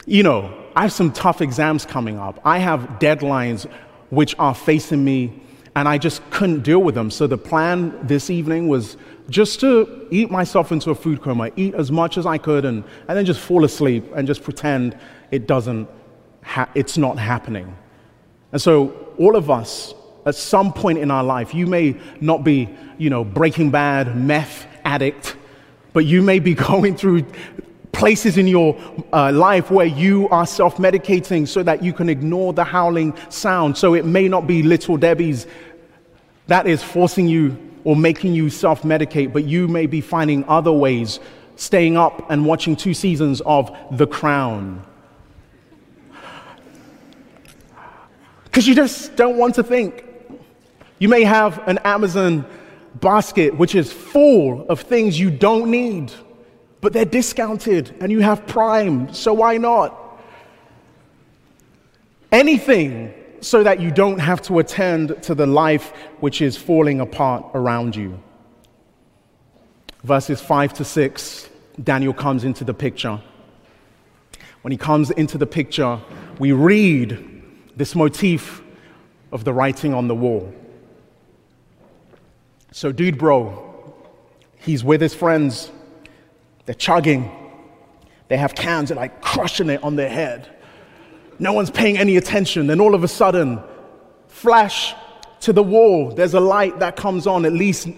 you 0.07 0.23
know, 0.23 0.53
I 0.75 0.83
have 0.83 0.93
some 0.93 1.13
tough 1.13 1.41
exams 1.41 1.87
coming 1.87 2.19
up. 2.19 2.41
I 2.45 2.59
have 2.59 2.81
deadlines 2.99 3.71
which 4.11 4.35
are 4.39 4.55
facing 4.55 5.05
me, 5.05 5.41
and 5.77 5.87
I 5.87 5.99
just 5.99 6.29
couldn't 6.31 6.63
deal 6.63 6.81
with 6.81 6.97
them. 6.97 7.11
So 7.11 7.29
the 7.29 7.39
plan 7.39 7.97
this 8.05 8.31
evening 8.31 8.67
was 8.67 8.97
just 9.29 9.61
to 9.61 10.09
eat 10.11 10.31
myself 10.31 10.73
into 10.73 10.91
a 10.91 10.95
food 10.95 11.23
coma, 11.23 11.51
eat 11.55 11.75
as 11.75 11.93
much 11.93 12.19
as 12.19 12.27
I 12.27 12.39
could, 12.39 12.65
and, 12.65 12.83
and 13.07 13.17
then 13.17 13.25
just 13.25 13.39
fall 13.39 13.65
asleep 13.65 14.05
and 14.17 14.27
just 14.27 14.43
pretend 14.43 14.99
it 15.31 15.47
doesn't 15.47 15.89
ha- 16.43 16.69
it's 16.75 16.99
not 16.99 17.19
happening. 17.19 17.77
And 18.51 18.61
so 18.61 18.89
all 19.19 19.37
of 19.37 19.51
us 19.51 19.95
at 20.27 20.35
some 20.35 20.73
point 20.73 20.99
in 20.99 21.11
our 21.11 21.25
life. 21.25 21.55
You 21.55 21.67
may 21.67 21.97
not 22.21 22.45
be, 22.45 22.69
you 22.99 23.09
know, 23.09 23.25
breaking 23.25 23.71
bad, 23.71 24.17
meth 24.17 24.67
addict, 24.85 25.37
but 25.93 26.05
you 26.05 26.21
may 26.21 26.41
be 26.41 26.55
going 26.69 26.97
through 26.97 27.25
places 27.93 28.37
in 28.37 28.47
your 28.47 28.77
uh, 29.13 29.33
life 29.33 29.71
where 29.71 29.87
you 29.87 30.29
are 30.29 30.45
self 30.47 30.77
medicating 30.77 31.49
so 31.49 31.63
that 31.63 31.83
you 31.83 31.95
can 31.95 32.11
ignore 32.11 32.53
the 32.53 32.65
howling 32.65 33.17
sound. 33.31 33.79
So 33.79 33.95
it 33.95 34.05
may 34.05 34.29
not 34.29 34.47
be 34.47 34.63
little 34.63 34.99
Debbie's 34.99 35.47
that 36.47 36.67
is 36.67 36.83
forcing 36.83 37.29
you 37.29 37.57
or 37.85 37.97
making 37.97 38.35
you 38.35 38.51
self 38.51 38.83
medicate, 38.83 39.33
but 39.33 39.45
you 39.45 39.69
may 39.69 39.87
be 39.87 40.01
finding 40.01 40.45
other 40.49 40.73
ways, 40.73 41.21
staying 41.57 41.97
up 41.97 42.31
and 42.31 42.45
watching 42.45 42.77
two 42.77 42.95
seasons 42.95 43.41
of 43.43 43.77
The 43.93 44.07
Crown. 44.07 44.85
Because 48.45 48.67
you 48.67 48.75
just 48.75 49.17
don't 49.17 49.37
want 49.37 49.55
to 49.57 49.63
think. 49.63 50.05
You 50.99 51.09
may 51.09 51.25
have 51.25 51.67
an 51.69 51.79
Amazon 51.85 52.47
basket 53.01 53.55
which 53.57 53.75
is 53.75 53.93
full 53.93 54.67
of 54.69 54.81
things 54.81 55.21
you 55.21 55.31
don't 55.31 55.71
need, 55.71 56.11
but 56.81 56.93
they're 56.93 57.05
discounted 57.05 57.95
and 58.01 58.11
you 58.11 58.21
have 58.21 58.47
Prime, 58.47 59.13
so 59.13 59.35
why 59.35 59.59
not? 59.59 59.95
Anything 62.33 63.13
so 63.47 63.63
that 63.63 63.79
you 63.79 63.93
don't 63.93 64.19
have 64.19 64.43
to 64.43 64.59
attend 64.59 65.23
to 65.23 65.33
the 65.33 65.47
life 65.47 65.93
which 66.19 66.43
is 66.43 66.57
falling 66.57 66.99
apart 66.99 67.45
around 67.55 67.95
you. 67.95 68.21
Verses 70.03 70.41
5 70.41 70.75
to 70.75 70.85
6, 70.85 71.49
Daniel 71.85 72.13
comes 72.13 72.43
into 72.43 72.65
the 72.65 72.75
picture. 72.75 73.21
When 74.63 74.73
he 74.73 74.77
comes 74.77 75.13
into 75.13 75.39
the 75.39 75.47
picture, 75.47 76.01
we 76.41 76.51
read 76.51 77.43
this 77.77 77.95
motif 77.95 78.63
of 79.31 79.45
the 79.45 79.53
writing 79.53 79.95
on 79.95 80.09
the 80.09 80.15
wall. 80.17 80.53
So, 82.73 82.91
dude, 82.91 83.17
bro, 83.17 83.95
he's 84.57 84.83
with 84.83 85.01
his 85.01 85.15
friends. 85.15 85.71
They're 86.65 86.75
chugging. 86.75 87.31
They 88.27 88.39
have 88.39 88.57
cans, 88.57 88.89
they're 88.89 88.97
like 88.97 89.23
crushing 89.23 89.71
it 89.71 89.85
on 89.85 89.95
their 89.95 90.11
head. 90.11 90.56
No 91.39 91.53
one's 91.53 91.71
paying 91.71 91.99
any 91.99 92.17
attention. 92.17 92.67
Then 92.67 92.81
all 92.81 92.95
of 92.95 93.05
a 93.05 93.09
sudden, 93.09 93.61
flash 94.29 94.95
to 95.41 95.53
the 95.53 95.63
wall. 95.63 96.11
There's 96.11 96.35
a 96.35 96.41
light 96.41 96.79
that 96.79 96.97
comes 96.97 97.27
on. 97.27 97.45
At 97.45 97.53
least 97.53 97.89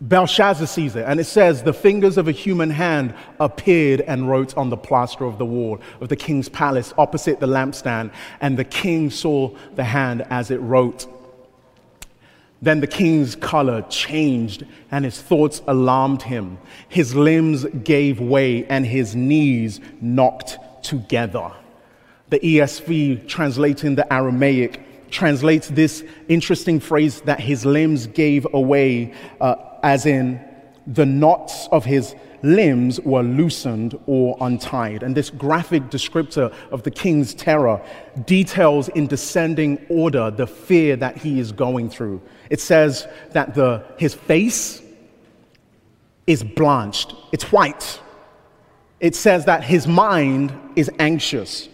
Belshazzar 0.00 0.66
sees 0.66 0.96
it. 0.96 1.04
And 1.06 1.20
it 1.20 1.24
says, 1.24 1.62
The 1.62 1.72
fingers 1.72 2.18
of 2.18 2.28
a 2.28 2.32
human 2.32 2.70
hand 2.70 3.14
appeared 3.40 4.00
and 4.02 4.28
wrote 4.28 4.56
on 4.56 4.70
the 4.70 4.76
plaster 4.76 5.24
of 5.24 5.38
the 5.38 5.46
wall 5.46 5.80
of 6.00 6.08
the 6.08 6.16
king's 6.16 6.48
palace 6.48 6.92
opposite 6.98 7.40
the 7.40 7.46
lampstand. 7.46 8.12
And 8.40 8.58
the 8.58 8.64
king 8.64 9.10
saw 9.10 9.50
the 9.74 9.84
hand 9.84 10.26
as 10.30 10.50
it 10.50 10.58
wrote. 10.58 11.06
Then 12.62 12.80
the 12.80 12.86
king's 12.86 13.36
color 13.36 13.82
changed 13.90 14.64
and 14.90 15.04
his 15.04 15.20
thoughts 15.20 15.60
alarmed 15.66 16.22
him. 16.22 16.58
His 16.88 17.14
limbs 17.14 17.66
gave 17.84 18.20
way 18.20 18.64
and 18.66 18.86
his 18.86 19.14
knees 19.14 19.80
knocked 20.00 20.56
together. 20.82 21.52
The 22.34 22.58
ESV, 22.58 23.28
translating 23.28 23.94
the 23.94 24.12
Aramaic, 24.12 25.08
translates 25.08 25.68
this 25.68 26.02
interesting 26.26 26.80
phrase 26.80 27.20
that 27.20 27.38
his 27.38 27.64
limbs 27.64 28.08
gave 28.08 28.44
away, 28.52 29.14
uh, 29.40 29.54
as 29.84 30.04
in 30.04 30.40
the 30.84 31.06
knots 31.06 31.68
of 31.70 31.84
his 31.84 32.16
limbs 32.42 33.00
were 33.02 33.22
loosened 33.22 33.96
or 34.06 34.36
untied. 34.40 35.04
And 35.04 35.16
this 35.16 35.30
graphic 35.30 35.84
descriptor 35.90 36.52
of 36.72 36.82
the 36.82 36.90
king's 36.90 37.34
terror 37.34 37.80
details 38.26 38.88
in 38.88 39.06
descending 39.06 39.86
order 39.88 40.32
the 40.32 40.48
fear 40.48 40.96
that 40.96 41.16
he 41.16 41.38
is 41.38 41.52
going 41.52 41.88
through. 41.88 42.20
It 42.50 42.60
says 42.60 43.06
that 43.30 43.54
the, 43.54 43.84
his 43.96 44.12
face 44.12 44.82
is 46.26 46.42
blanched, 46.42 47.14
it's 47.30 47.52
white. 47.52 48.00
It 48.98 49.14
says 49.14 49.44
that 49.44 49.62
his 49.62 49.86
mind 49.86 50.52
is 50.74 50.90
anxious. 50.98 51.68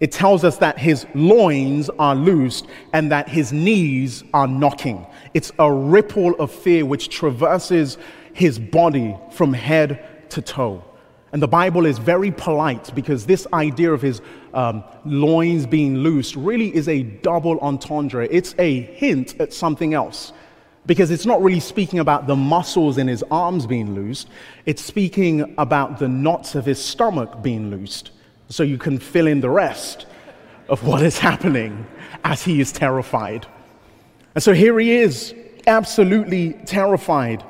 It 0.00 0.12
tells 0.12 0.44
us 0.44 0.58
that 0.58 0.78
his 0.78 1.06
loins 1.14 1.88
are 1.98 2.14
loosed 2.14 2.66
and 2.92 3.10
that 3.12 3.28
his 3.28 3.52
knees 3.52 4.24
are 4.34 4.46
knocking. 4.46 5.06
It's 5.34 5.52
a 5.58 5.72
ripple 5.72 6.34
of 6.36 6.50
fear 6.50 6.84
which 6.84 7.08
traverses 7.08 7.98
his 8.32 8.58
body 8.58 9.16
from 9.30 9.52
head 9.52 10.30
to 10.30 10.42
toe. 10.42 10.84
And 11.32 11.42
the 11.42 11.48
Bible 11.48 11.86
is 11.86 11.98
very 11.98 12.30
polite 12.30 12.94
because 12.94 13.26
this 13.26 13.46
idea 13.52 13.92
of 13.92 14.02
his 14.02 14.20
um, 14.52 14.84
loins 15.04 15.66
being 15.66 15.98
loosed 15.98 16.36
really 16.36 16.74
is 16.74 16.88
a 16.88 17.02
double 17.02 17.58
entendre. 17.60 18.28
It's 18.30 18.54
a 18.58 18.80
hint 18.80 19.40
at 19.40 19.52
something 19.52 19.94
else 19.94 20.32
because 20.86 21.10
it's 21.10 21.26
not 21.26 21.42
really 21.42 21.60
speaking 21.60 21.98
about 21.98 22.26
the 22.26 22.36
muscles 22.36 22.98
in 22.98 23.08
his 23.08 23.24
arms 23.30 23.66
being 23.66 23.94
loosed, 23.94 24.28
it's 24.66 24.82
speaking 24.82 25.54
about 25.58 25.98
the 25.98 26.08
knots 26.08 26.54
of 26.54 26.66
his 26.66 26.82
stomach 26.82 27.42
being 27.42 27.70
loosed. 27.70 28.10
So 28.48 28.62
you 28.62 28.78
can 28.78 28.98
fill 28.98 29.26
in 29.26 29.40
the 29.40 29.50
rest 29.50 30.06
of 30.68 30.86
what 30.86 31.02
is 31.02 31.18
happening 31.18 31.86
as 32.22 32.42
he 32.42 32.60
is 32.60 32.72
terrified. 32.72 33.46
And 34.34 34.42
so 34.42 34.52
here 34.52 34.78
he 34.78 34.92
is, 34.92 35.34
absolutely 35.66 36.54
terrified. 36.66 37.44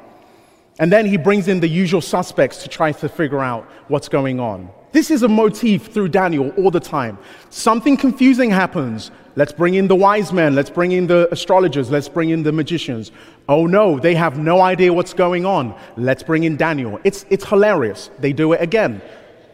And 0.79 0.93
then 0.93 1.07
he 1.07 1.17
brings 1.17 1.49
in 1.49 1.61
the 1.61 1.69
usual 1.69 2.01
suspects 2.01 2.63
to 2.65 2.69
try 2.69 2.93
to 2.93 3.09
figure 3.09 3.41
out 3.41 3.65
what's 3.89 4.09
going 4.09 4.41
on. 4.41 4.69
This 4.93 5.11
is 5.11 5.23
a 5.25 5.29
motif 5.29 5.87
through 5.87 6.09
Daniel 6.09 6.51
all 6.51 6.71
the 6.71 6.81
time. 6.81 7.19
Something 7.51 7.97
confusing 7.97 8.51
happens. 8.51 9.11
Let's 9.35 9.53
bring 9.53 9.75
in 9.75 9.89
the 9.89 9.97
wise 9.97 10.33
men. 10.33 10.55
Let's 10.55 10.71
bring 10.71 10.93
in 10.93 11.09
the 11.09 11.29
astrologers. 11.33 11.91
Let's 11.91 12.09
bring 12.09 12.31
in 12.31 12.45
the 12.45 12.53
magicians. 12.53 13.11
Oh 13.49 13.67
no, 13.67 13.99
they 13.99 14.15
have 14.15 14.39
no 14.39 14.61
idea 14.61 14.93
what's 14.93 15.13
going 15.13 15.45
on. 15.45 15.75
Let's 15.97 16.23
bring 16.23 16.45
in 16.45 16.57
Daniel. 16.57 17.01
It's, 17.03 17.27
it's 17.29 17.45
hilarious. 17.45 18.11
They 18.21 18.33
do 18.33 18.53
it 18.53 18.63
again. 18.63 19.03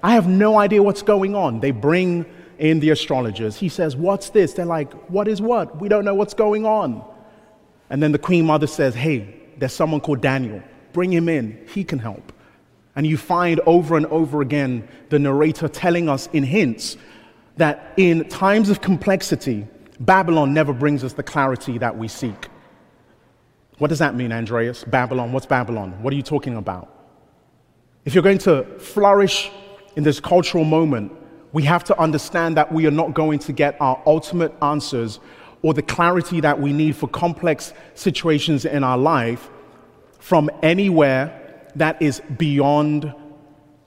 I 0.03 0.15
have 0.15 0.27
no 0.27 0.59
idea 0.59 0.83
what's 0.83 1.03
going 1.03 1.35
on. 1.35 1.61
They 1.61 1.71
bring 1.71 2.27
in 2.59 2.81
the 2.81 2.91
astrologers. 2.91 3.57
He 3.57 3.69
says, 3.69 3.97
What's 3.97 4.31
this? 4.31 4.53
They're 4.55 4.67
like, 4.67 4.93
What 5.09 5.29
is 5.29 5.41
what? 5.41 5.81
We 5.81 5.89
don't 5.89 6.05
know 6.05 6.15
what's 6.15 6.35
going 6.35 6.67
on. 6.67 7.05
And 7.89 8.03
then 8.03 8.13
the 8.13 8.19
queen 8.19 8.47
mother 8.47 8.67
says, 8.67 8.95
Hey, 8.95 9.35
there's 9.59 9.73
someone 9.73 10.01
called 10.01 10.21
Daniel. 10.21 10.63
Bring 10.93 11.13
him 11.13 11.29
in. 11.29 11.67
He 11.73 11.85
can 11.85 11.99
help. 11.99 12.33
And 12.97 13.07
you 13.07 13.17
find 13.17 13.61
over 13.61 13.97
and 13.97 14.07
over 14.07 14.41
again 14.43 14.89
the 15.09 15.19
narrator 15.19 15.69
telling 15.69 16.09
us 16.09 16.29
in 16.33 16.43
hints 16.43 16.97
that 17.57 17.93
in 17.97 18.29
times 18.29 18.71
of 18.71 18.81
complexity, 18.81 19.67
Babylon 20.01 20.55
never 20.55 20.73
brings 20.73 21.05
us 21.05 21.13
the 21.13 21.23
clarity 21.23 21.79
that 21.79 21.97
we 21.97 22.09
seek. 22.09 22.49
What 23.79 23.89
does 23.89 23.99
that 24.01 24.15
mean, 24.15 24.33
Andreas? 24.33 24.85
Babylon, 24.85 25.33
what's 25.33 25.47
Babylon? 25.47 26.03
What 26.03 26.13
are 26.13 26.17
you 26.17 26.23
talking 26.23 26.57
about? 26.57 26.95
If 28.05 28.15
you're 28.15 28.23
going 28.23 28.39
to 28.39 28.65
flourish 28.79 29.51
in 29.97 30.05
this 30.05 30.21
cultural 30.21 30.65
moment, 30.65 31.13
we 31.53 31.65
have 31.65 31.85
to 31.85 31.99
understand 31.99 32.57
that 32.57 32.73
we 32.73 32.87
are 32.87 32.93
not 32.93 33.15
going 33.15 33.39
to 33.41 33.53
get 33.53 33.77
our 33.81 34.01
ultimate 34.07 34.55
answers 34.63 35.19
or 35.63 35.75
the 35.75 35.83
clarity 35.83 36.41
that 36.41 36.61
we 36.61 36.73
need 36.73 36.97
for 36.97 37.09
complex 37.09 37.75
situations 37.95 38.65
in 38.65 38.85
our 38.85 38.97
life 38.99 39.51
from 40.19 40.49
anywhere 40.63 41.69
that 41.75 42.01
is 42.01 42.23
beyond 42.39 43.13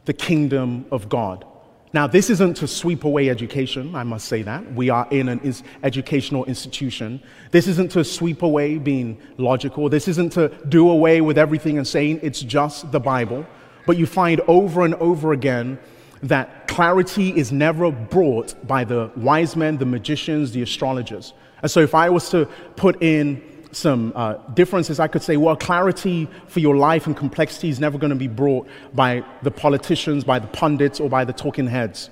the 0.06 0.14
kingdom 0.14 0.86
of 0.92 1.10
God. 1.10 1.46
Now, 1.94 2.08
this 2.08 2.32
isn't 2.32 2.56
to 2.58 2.68
sweep 2.68 3.04
away 3.04 3.30
education, 3.30 3.94
I 3.94 4.04
must 4.04 4.28
say 4.28 4.42
that. 4.42 4.74
We 4.74 4.90
are 4.90 5.08
in 5.12 5.30
an 5.30 5.54
educational 5.84 6.44
institution. 6.46 7.22
This 7.52 7.68
isn't 7.68 7.92
to 7.92 8.04
sweep 8.04 8.42
away 8.42 8.80
being 8.80 9.20
logical. 9.38 9.90
This 9.90 10.08
isn't 10.08 10.32
to 10.32 10.50
do 10.70 10.90
away 10.90 11.22
with 11.22 11.38
everything 11.38 11.78
and 11.78 11.88
saying 11.88 12.20
it's 12.24 12.42
just 12.42 12.92
the 12.92 13.00
Bible. 13.00 13.46
But 13.86 13.98
you 13.98 14.06
find 14.06 14.42
over 14.48 14.84
and 14.86 14.96
over 14.96 15.34
again 15.34 15.80
that 16.24 16.68
clarity 16.68 17.30
is 17.36 17.52
never 17.52 17.92
brought 17.92 18.56
by 18.66 18.84
the 18.84 19.12
wise 19.16 19.56
men, 19.56 19.78
the 19.78 19.86
magicians, 19.86 20.52
the 20.52 20.62
astrologers. 20.62 21.34
And 21.62 21.70
so, 21.70 21.82
if 21.82 21.94
I 21.94 22.10
was 22.10 22.30
to 22.30 22.46
put 22.76 23.02
in 23.02 23.42
some 23.72 24.14
uh, 24.16 24.36
differences, 24.54 25.00
I 25.00 25.08
could 25.08 25.22
say, 25.22 25.38
well, 25.38 25.56
clarity 25.56 26.28
for 26.48 26.60
your 26.60 26.78
life 26.78 27.08
and 27.08 27.16
complexity 27.16 27.70
is 27.70 27.80
never 27.80 27.98
going 27.98 28.10
to 28.10 28.16
be 28.16 28.28
brought 28.28 28.68
by 28.94 29.24
the 29.42 29.52
politicians, 29.52 30.24
by 30.24 30.40
the 30.40 30.48
pundits, 30.48 31.00
or 31.00 31.10
by 31.10 31.26
the 31.26 31.34
talking 31.34 31.68
heads. 31.68 32.10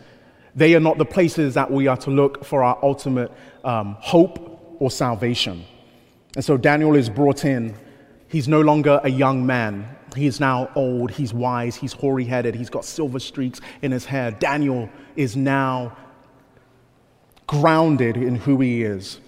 They 0.55 0.75
are 0.75 0.79
not 0.79 0.97
the 0.97 1.05
places 1.05 1.53
that 1.53 1.71
we 1.71 1.87
are 1.87 1.97
to 1.97 2.09
look 2.09 2.43
for 2.43 2.63
our 2.63 2.77
ultimate 2.83 3.31
um, 3.63 3.95
hope 3.99 4.75
or 4.79 4.91
salvation. 4.91 5.63
And 6.35 6.43
so 6.43 6.57
Daniel 6.57 6.95
is 6.95 7.09
brought 7.09 7.45
in. 7.45 7.75
He's 8.27 8.47
no 8.47 8.61
longer 8.61 8.99
a 9.03 9.09
young 9.09 9.45
man. 9.45 9.97
He 10.15 10.27
is 10.27 10.39
now 10.39 10.69
old, 10.75 11.11
he's 11.11 11.33
wise, 11.33 11.75
he's 11.75 11.93
hoary 11.93 12.25
headed, 12.25 12.55
he's 12.55 12.69
got 12.69 12.83
silver 12.85 13.19
streaks 13.19 13.61
in 13.81 13.91
his 13.91 14.05
hair. 14.05 14.31
Daniel 14.31 14.89
is 15.15 15.35
now 15.35 15.95
grounded 17.47 18.17
in 18.17 18.35
who 18.35 18.59
he 18.59 18.83
is. 18.83 19.19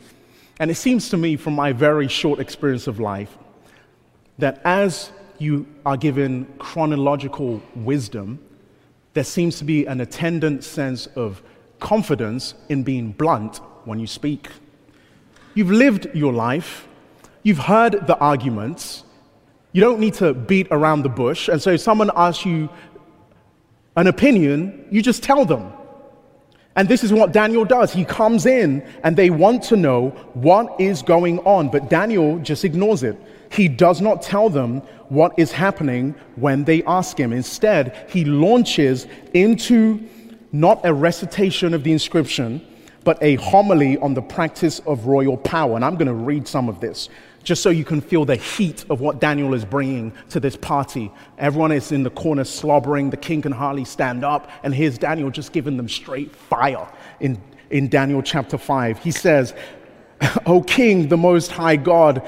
And 0.60 0.70
it 0.70 0.76
seems 0.76 1.10
to 1.10 1.18
me, 1.18 1.36
from 1.36 1.54
my 1.54 1.74
very 1.74 2.08
short 2.08 2.40
experience 2.40 2.88
of 2.88 3.00
life, 3.00 3.38
that 4.38 4.62
as 4.64 5.12
you 5.40 5.66
are 5.86 5.98
given 5.98 6.46
chronological 6.60 7.62
wisdom, 7.76 8.40
there 9.14 9.24
seems 9.24 9.58
to 9.60 9.64
be 9.64 9.86
an 9.86 10.02
attendant 10.02 10.64
sense 10.64 11.08
of 11.16 11.42
confidence 11.80 12.54
in 12.70 12.84
being 12.84 13.12
blunt 13.12 13.58
when 13.86 14.00
you 14.00 14.08
speak. 14.08 14.50
You've 15.54 15.72
lived 15.72 16.08
your 16.14 16.34
life, 16.34 16.88
you've 17.44 17.60
heard 17.60 18.08
the 18.08 18.18
arguments, 18.18 19.04
you 19.74 19.82
don't 19.82 20.00
need 20.00 20.14
to 20.16 20.34
beat 20.34 20.68
around 20.72 21.02
the 21.02 21.10
bush. 21.10 21.50
And 21.50 21.62
so, 21.62 21.72
if 21.72 21.82
someone 21.82 22.10
asks 22.16 22.46
you 22.46 22.70
an 23.96 24.08
opinion, 24.08 24.88
you 24.90 25.02
just 25.02 25.22
tell 25.24 25.46
them. 25.46 25.74
And 26.76 26.90
this 26.90 27.04
is 27.04 27.14
what 27.14 27.34
Daniel 27.34 27.66
does. 27.66 27.94
He 27.94 28.04
comes 28.04 28.46
in 28.46 28.82
and 29.04 29.16
they 29.16 29.30
want 29.30 29.62
to 29.64 29.76
know 29.76 30.10
what 30.34 30.80
is 30.80 31.04
going 31.04 31.40
on, 31.40 31.70
but 31.70 31.90
Daniel 31.90 32.40
just 32.40 32.66
ignores 32.66 33.04
it. 33.04 33.20
He 33.52 33.68
does 33.68 34.02
not 34.02 34.24
tell 34.24 34.50
them 34.50 34.80
what 35.10 35.38
is 35.38 35.52
happening 35.52 36.16
when 36.36 36.64
they 36.64 36.84
ask 36.84 37.20
him. 37.20 37.32
Instead, 37.32 38.08
he 38.10 38.26
launches 38.26 39.06
into 39.36 40.04
not 40.52 40.84
a 40.84 40.94
recitation 40.94 41.76
of 41.76 41.84
the 41.84 41.92
inscription, 41.92 42.66
but 43.04 43.22
a 43.22 43.36
homily 43.36 43.98
on 43.98 44.14
the 44.14 44.22
practice 44.22 44.80
of 44.80 45.06
royal 45.06 45.38
power. 45.38 45.76
And 45.76 45.84
I'm 45.84 45.96
going 45.96 46.08
to 46.08 46.14
read 46.14 46.48
some 46.48 46.70
of 46.70 46.80
this 46.80 47.10
just 47.44 47.62
so 47.62 47.70
you 47.70 47.84
can 47.84 48.00
feel 48.00 48.26
the 48.26 48.38
heat 48.38 48.86
of 48.90 49.02
what 49.02 49.20
Daniel 49.20 49.54
is 49.54 49.66
bringing 49.66 50.14
to 50.30 50.40
this 50.40 50.56
party. 50.56 51.12
Everyone 51.38 51.72
is 51.72 51.92
in 51.92 52.04
the 52.04 52.10
corner 52.10 52.46
slobbering. 52.46 53.10
The 53.10 53.18
king 53.18 53.42
can 53.42 53.52
hardly 53.52 53.86
stand 53.86 54.24
up. 54.24 54.50
And 54.64 54.74
here's 54.74 54.98
Daniel 54.98 55.30
just 55.30 55.52
giving 55.52 55.76
them 55.76 55.90
straight 55.90 56.34
fire 56.36 56.88
in, 57.20 57.42
in 57.70 57.90
Daniel 57.90 58.22
chapter 58.22 58.58
5. 58.58 59.00
He 59.00 59.12
says, 59.12 59.54
O 60.46 60.62
king, 60.62 61.10
the 61.10 61.18
most 61.18 61.52
high 61.52 61.76
God, 61.76 62.28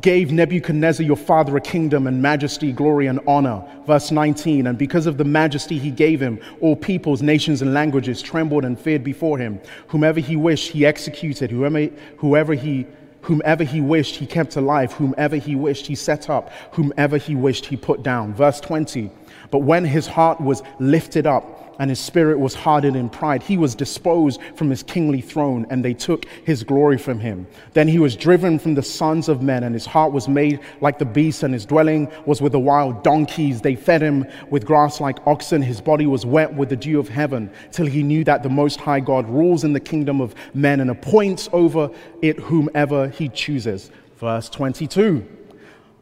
gave 0.00 0.32
Nebuchadnezzar 0.32 1.04
your 1.04 1.16
father 1.16 1.56
a 1.56 1.60
kingdom 1.60 2.06
and 2.06 2.20
majesty, 2.20 2.72
glory, 2.72 3.06
and 3.06 3.20
honor. 3.26 3.64
Verse 3.86 4.10
19, 4.10 4.66
and 4.66 4.76
because 4.76 5.06
of 5.06 5.18
the 5.18 5.24
majesty 5.24 5.78
he 5.78 5.90
gave 5.90 6.20
him, 6.20 6.40
all 6.60 6.76
peoples, 6.76 7.22
nations, 7.22 7.62
and 7.62 7.72
languages 7.72 8.20
trembled 8.20 8.64
and 8.64 8.78
feared 8.78 9.04
before 9.04 9.38
him. 9.38 9.60
Whomever 9.88 10.20
he 10.20 10.36
wished, 10.36 10.70
he 10.70 10.84
executed. 10.84 11.50
Whoever, 11.50 11.88
whoever 12.18 12.54
he 12.54 12.86
Whomever 13.24 13.64
he 13.64 13.80
wished, 13.80 14.16
he 14.16 14.26
kept 14.26 14.56
alive. 14.56 14.92
Whomever 14.92 15.36
he 15.36 15.54
wished, 15.54 15.86
he 15.86 15.94
set 15.94 16.28
up. 16.28 16.52
Whomever 16.72 17.16
he 17.16 17.34
wished, 17.34 17.64
he 17.64 17.74
put 17.74 18.02
down. 18.02 18.34
Verse 18.34 18.60
20. 18.60 19.10
But 19.50 19.60
when 19.60 19.86
his 19.86 20.06
heart 20.06 20.42
was 20.42 20.62
lifted 20.78 21.26
up, 21.26 21.53
and 21.78 21.90
his 21.90 21.98
spirit 21.98 22.38
was 22.38 22.54
hardened 22.54 22.96
in 22.96 23.08
pride. 23.08 23.42
He 23.42 23.56
was 23.56 23.74
disposed 23.74 24.40
from 24.54 24.70
his 24.70 24.82
kingly 24.82 25.20
throne, 25.20 25.66
and 25.70 25.84
they 25.84 25.94
took 25.94 26.26
his 26.44 26.62
glory 26.62 26.98
from 26.98 27.20
him. 27.20 27.46
Then 27.72 27.88
he 27.88 27.98
was 27.98 28.16
driven 28.16 28.58
from 28.58 28.74
the 28.74 28.82
sons 28.82 29.28
of 29.28 29.42
men, 29.42 29.64
and 29.64 29.74
his 29.74 29.86
heart 29.86 30.12
was 30.12 30.28
made 30.28 30.60
like 30.80 30.98
the 30.98 31.04
beasts, 31.04 31.42
and 31.42 31.54
his 31.54 31.66
dwelling 31.66 32.10
was 32.26 32.40
with 32.40 32.52
the 32.52 32.60
wild 32.60 33.02
donkeys. 33.02 33.60
They 33.60 33.76
fed 33.76 34.02
him 34.02 34.26
with 34.50 34.66
grass 34.66 35.00
like 35.00 35.18
oxen. 35.26 35.62
His 35.62 35.80
body 35.80 36.06
was 36.06 36.26
wet 36.26 36.52
with 36.54 36.68
the 36.68 36.76
dew 36.76 36.98
of 36.98 37.08
heaven, 37.08 37.50
till 37.72 37.86
he 37.86 38.02
knew 38.02 38.24
that 38.24 38.42
the 38.42 38.48
Most 38.48 38.80
High 38.80 39.00
God 39.00 39.28
rules 39.28 39.64
in 39.64 39.72
the 39.72 39.80
kingdom 39.80 40.20
of 40.20 40.34
men 40.54 40.80
and 40.80 40.90
appoints 40.90 41.48
over 41.52 41.90
it 42.22 42.38
whomever 42.38 43.08
he 43.08 43.28
chooses. 43.28 43.90
Verse 44.16 44.48
22. 44.48 45.26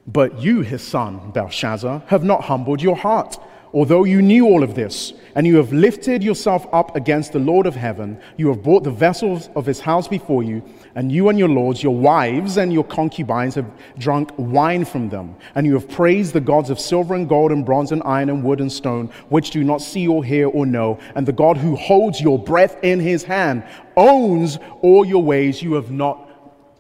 But 0.07 0.41
you, 0.41 0.63
his 0.63 0.83
son, 0.83 1.31
Belshazzar, 1.31 2.03
have 2.09 2.25
not 2.25 2.45
humbled 2.45 2.83
your 2.83 2.97
heart 2.97 3.39
Although 3.75 4.05
you 4.05 4.21
knew 4.21 4.45
all 4.47 4.63
of 4.63 4.75
this, 4.75 5.15
and 5.35 5.47
you 5.47 5.57
have 5.57 5.73
lifted 5.73 6.23
yourself 6.23 6.67
up 6.75 6.95
against 6.95 7.33
the 7.33 7.39
Lord 7.39 7.67
of 7.67 7.75
heaven, 7.75 8.21
you 8.37 8.49
have 8.49 8.63
brought 8.63 8.85
the 8.85 8.91
vessels 8.91 9.49
of 9.57 9.65
his 9.65 9.81
house 9.81 10.07
before 10.07 10.43
you, 10.43 10.63
and 10.95 11.11
you 11.11 11.31
and 11.31 11.39
your 11.39 11.49
lords, 11.49 11.83
your 11.83 11.97
wives 11.97 12.59
and 12.59 12.71
your 12.71 12.85
concubines 12.85 13.55
have 13.55 13.71
drunk 13.97 14.31
wine 14.37 14.85
from 14.85 15.09
them, 15.09 15.35
and 15.55 15.67
you 15.67 15.73
have 15.73 15.89
praised 15.89 16.35
the 16.35 16.41
gods 16.41 16.69
of 16.69 16.79
silver 16.79 17.15
and 17.15 17.31
gold 17.31 17.51
and 17.51 17.65
bronze 17.65 17.93
and 17.93 18.03
iron 18.05 18.29
and 18.29 18.45
wood 18.45 18.61
and 18.61 18.71
stone, 18.71 19.07
which 19.31 19.51
do 19.51 19.65
not 19.65 19.81
see 19.81 20.07
or 20.07 20.23
hear 20.23 20.49
or 20.49 20.67
know, 20.67 20.99
and 21.15 21.27
the 21.27 21.33
God 21.33 21.57
who 21.57 21.75
holds 21.75 22.21
your 22.21 22.39
breath 22.39 22.77
in 22.85 23.01
his 23.01 23.23
hand 23.23 23.65
owns 23.97 24.59
all 24.83 25.07
your 25.07 25.23
ways 25.23 25.63
you 25.63 25.73
have 25.75 25.91
not 25.91 26.29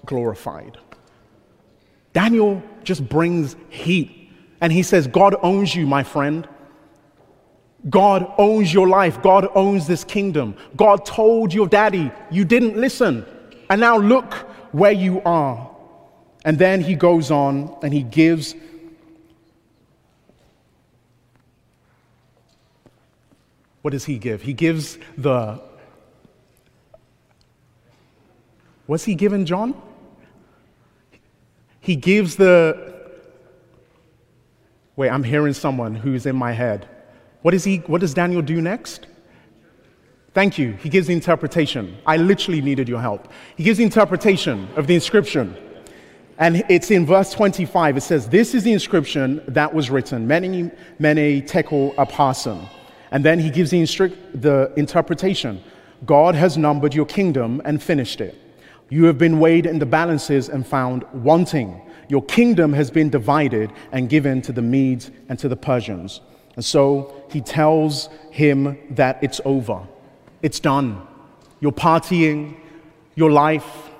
glorified. 0.04 0.76
Daniel 2.12 2.62
just 2.84 3.08
brings 3.08 3.56
heat, 3.70 4.30
and 4.60 4.70
he 4.70 4.82
says, 4.82 5.06
God 5.06 5.34
owns 5.42 5.74
you, 5.74 5.86
my 5.86 6.02
friend. 6.02 6.46
God 7.90 8.32
owns 8.38 8.72
your 8.72 8.88
life. 8.88 9.20
God 9.22 9.48
owns 9.54 9.86
this 9.86 10.04
kingdom. 10.04 10.54
God 10.76 11.04
told 11.04 11.52
your 11.52 11.66
daddy, 11.66 12.10
you 12.30 12.44
didn't 12.44 12.76
listen. 12.76 13.26
And 13.68 13.80
now 13.80 13.98
look 13.98 14.34
where 14.72 14.92
you 14.92 15.20
are. 15.22 15.70
And 16.44 16.58
then 16.58 16.80
he 16.80 16.94
goes 16.94 17.30
on 17.30 17.76
and 17.82 17.92
he 17.92 18.02
gives 18.02 18.54
what 23.82 23.90
does 23.90 24.04
he 24.04 24.18
give? 24.18 24.42
He 24.42 24.52
gives 24.52 24.98
the 25.16 25.60
What's 28.86 29.04
he 29.04 29.14
given 29.14 29.46
John? 29.46 29.80
He 31.80 31.96
gives 31.96 32.36
the 32.36 32.92
Wait, 34.94 35.08
I'm 35.08 35.24
hearing 35.24 35.54
someone 35.54 35.94
who's 35.94 36.26
in 36.26 36.36
my 36.36 36.52
head. 36.52 36.86
What, 37.42 37.54
is 37.54 37.64
he, 37.64 37.78
what 37.78 38.00
does 38.00 38.14
Daniel 38.14 38.42
do 38.42 38.60
next? 38.60 39.06
Thank 40.34 40.58
you. 40.58 40.72
He 40.72 40.88
gives 40.88 41.08
the 41.08 41.12
interpretation. 41.12 41.98
I 42.06 42.16
literally 42.16 42.62
needed 42.62 42.88
your 42.88 43.00
help. 43.00 43.28
He 43.56 43.64
gives 43.64 43.78
the 43.78 43.84
interpretation 43.84 44.68
of 44.76 44.86
the 44.86 44.94
inscription. 44.94 45.56
And 46.38 46.64
it's 46.68 46.90
in 46.90 47.04
verse 47.04 47.32
25. 47.32 47.98
It 47.98 48.00
says, 48.00 48.28
This 48.28 48.54
is 48.54 48.64
the 48.64 48.72
inscription 48.72 49.42
that 49.48 49.72
was 49.72 49.90
written, 49.90 50.26
Mene, 50.26 50.72
Mene, 50.98 51.46
Tekel, 51.46 51.94
Upharsin. 51.96 52.66
And 53.10 53.22
then 53.22 53.38
he 53.38 53.50
gives 53.50 53.70
the, 53.70 54.16
the 54.34 54.72
interpretation 54.76 55.62
God 56.06 56.34
has 56.34 56.56
numbered 56.56 56.94
your 56.94 57.06
kingdom 57.06 57.60
and 57.64 57.80
finished 57.80 58.20
it. 58.20 58.36
You 58.88 59.04
have 59.04 59.18
been 59.18 59.38
weighed 59.38 59.66
in 59.66 59.78
the 59.78 59.86
balances 59.86 60.48
and 60.48 60.66
found 60.66 61.04
wanting. 61.12 61.80
Your 62.08 62.24
kingdom 62.24 62.72
has 62.72 62.90
been 62.90 63.08
divided 63.08 63.70
and 63.92 64.08
given 64.08 64.42
to 64.42 64.52
the 64.52 64.62
Medes 64.62 65.10
and 65.28 65.38
to 65.38 65.48
the 65.48 65.56
Persians. 65.56 66.20
And 66.56 66.64
so 66.64 67.24
he 67.30 67.40
tells 67.40 68.08
him 68.30 68.78
that 68.90 69.18
it's 69.22 69.40
over. 69.44 69.80
It's 70.42 70.60
done. 70.60 71.06
You're 71.60 71.72
partying, 71.72 72.56
your 73.14 73.30
life, 73.30 73.90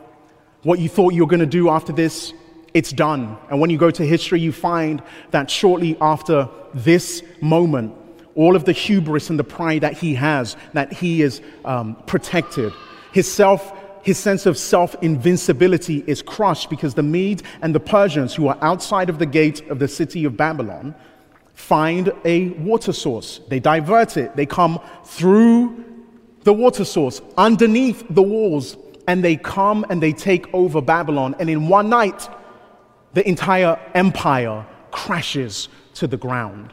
what 0.63 0.79
you 0.79 0.89
thought 0.89 1.15
you 1.15 1.23
were 1.23 1.29
going 1.29 1.41
to 1.41 1.47
do 1.47 1.71
after 1.71 1.93
this, 1.93 2.33
it's 2.75 2.93
done. 2.93 3.37
And 3.51 3.61
when 3.61 3.71
you 3.71 3.79
go 3.79 3.91
to 3.91 4.05
history, 4.05 4.41
you 4.41 4.53
find 4.53 5.03
that 5.31 5.51
shortly 5.51 5.97
after 6.01 6.49
this 6.75 7.23
moment, 7.41 7.95
all 8.35 8.57
of 8.57 8.65
the 8.65 8.73
hubris 8.73 9.29
and 9.29 9.39
the 9.39 9.45
pride 9.45 9.83
that 9.83 9.95
he 9.95 10.15
has, 10.15 10.57
that 10.73 10.93
he 10.93 11.23
is 11.23 11.43
um, 11.65 11.97
protected, 12.07 12.73
his 13.13 13.31
self 13.31 13.79
his 14.03 14.19
sense 14.19 14.47
of 14.47 14.59
self 14.59 14.97
invincibility 15.01 16.03
is 16.09 16.23
crushed 16.23 16.69
because 16.69 16.95
the 16.95 17.05
Medes 17.05 17.45
and 17.63 17.73
the 17.73 17.81
Persians, 17.81 18.35
who 18.35 18.49
are 18.49 18.59
outside 18.61 19.09
of 19.09 19.21
the 19.21 19.27
gate 19.27 19.69
of 19.69 19.79
the 19.79 19.87
city 19.87 20.25
of 20.25 20.37
Babylon, 20.37 20.95
find 21.63 22.13
a 22.25 22.49
water 22.49 22.93
source. 22.93 23.41
They 23.49 23.61
divert 23.61 24.17
it. 24.17 24.35
They 24.35 24.47
come 24.47 24.81
through 25.05 25.85
the 26.43 26.53
water 26.53 26.85
source, 26.85 27.23
underneath 27.39 28.05
the 28.11 28.23
walls, 28.23 28.77
and 29.07 29.23
they 29.23 29.37
come 29.37 29.87
and 29.89 30.03
they 30.03 30.13
take 30.13 30.53
over 30.53 30.81
Babylon. 30.81 31.37
And 31.39 31.49
in 31.49 31.69
one 31.69 31.89
night, 31.89 32.29
the 33.15 33.27
entire 33.29 33.79
empire 33.95 34.67
crashes 34.91 35.69
to 35.95 36.09
the 36.09 36.17
ground. 36.17 36.73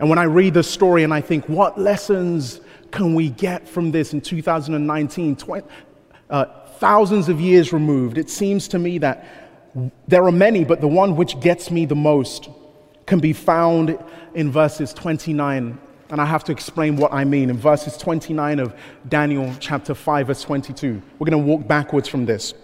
And 0.00 0.08
when 0.08 0.18
I 0.18 0.24
read 0.24 0.54
this 0.54 0.70
story 0.70 1.04
and 1.04 1.12
I 1.12 1.20
think, 1.20 1.46
what 1.48 1.78
lessons 1.78 2.62
can 2.92 3.14
we 3.14 3.28
get 3.28 3.68
from 3.68 3.90
this 3.90 4.14
in 4.14 4.22
2019, 4.22 5.36
20, 5.36 5.66
uh, 6.30 6.44
thousands 6.78 7.28
of 7.28 7.42
years 7.42 7.74
removed, 7.74 8.16
it 8.16 8.30
seems 8.30 8.68
to 8.68 8.78
me 8.78 8.96
that 8.98 9.26
there 10.08 10.24
are 10.24 10.32
many, 10.32 10.64
but 10.64 10.80
the 10.80 10.88
one 10.88 11.14
which 11.14 11.38
gets 11.40 11.70
me 11.70 11.84
the 11.84 11.94
most 11.94 12.48
can 13.06 13.18
be 13.18 13.32
found 13.32 13.98
in 14.34 14.50
verses 14.50 14.92
29. 14.92 15.78
And 16.10 16.20
I 16.20 16.26
have 16.26 16.44
to 16.44 16.52
explain 16.52 16.96
what 16.96 17.12
I 17.12 17.24
mean. 17.24 17.50
In 17.50 17.56
verses 17.56 17.96
29 17.96 18.58
of 18.58 18.74
Daniel 19.08 19.54
chapter 19.60 19.94
5, 19.94 20.26
verse 20.26 20.42
22. 20.42 21.00
We're 21.18 21.30
going 21.30 21.42
to 21.42 21.46
walk 21.46 21.66
backwards 21.66 22.08
from 22.08 22.26
this. 22.26 22.54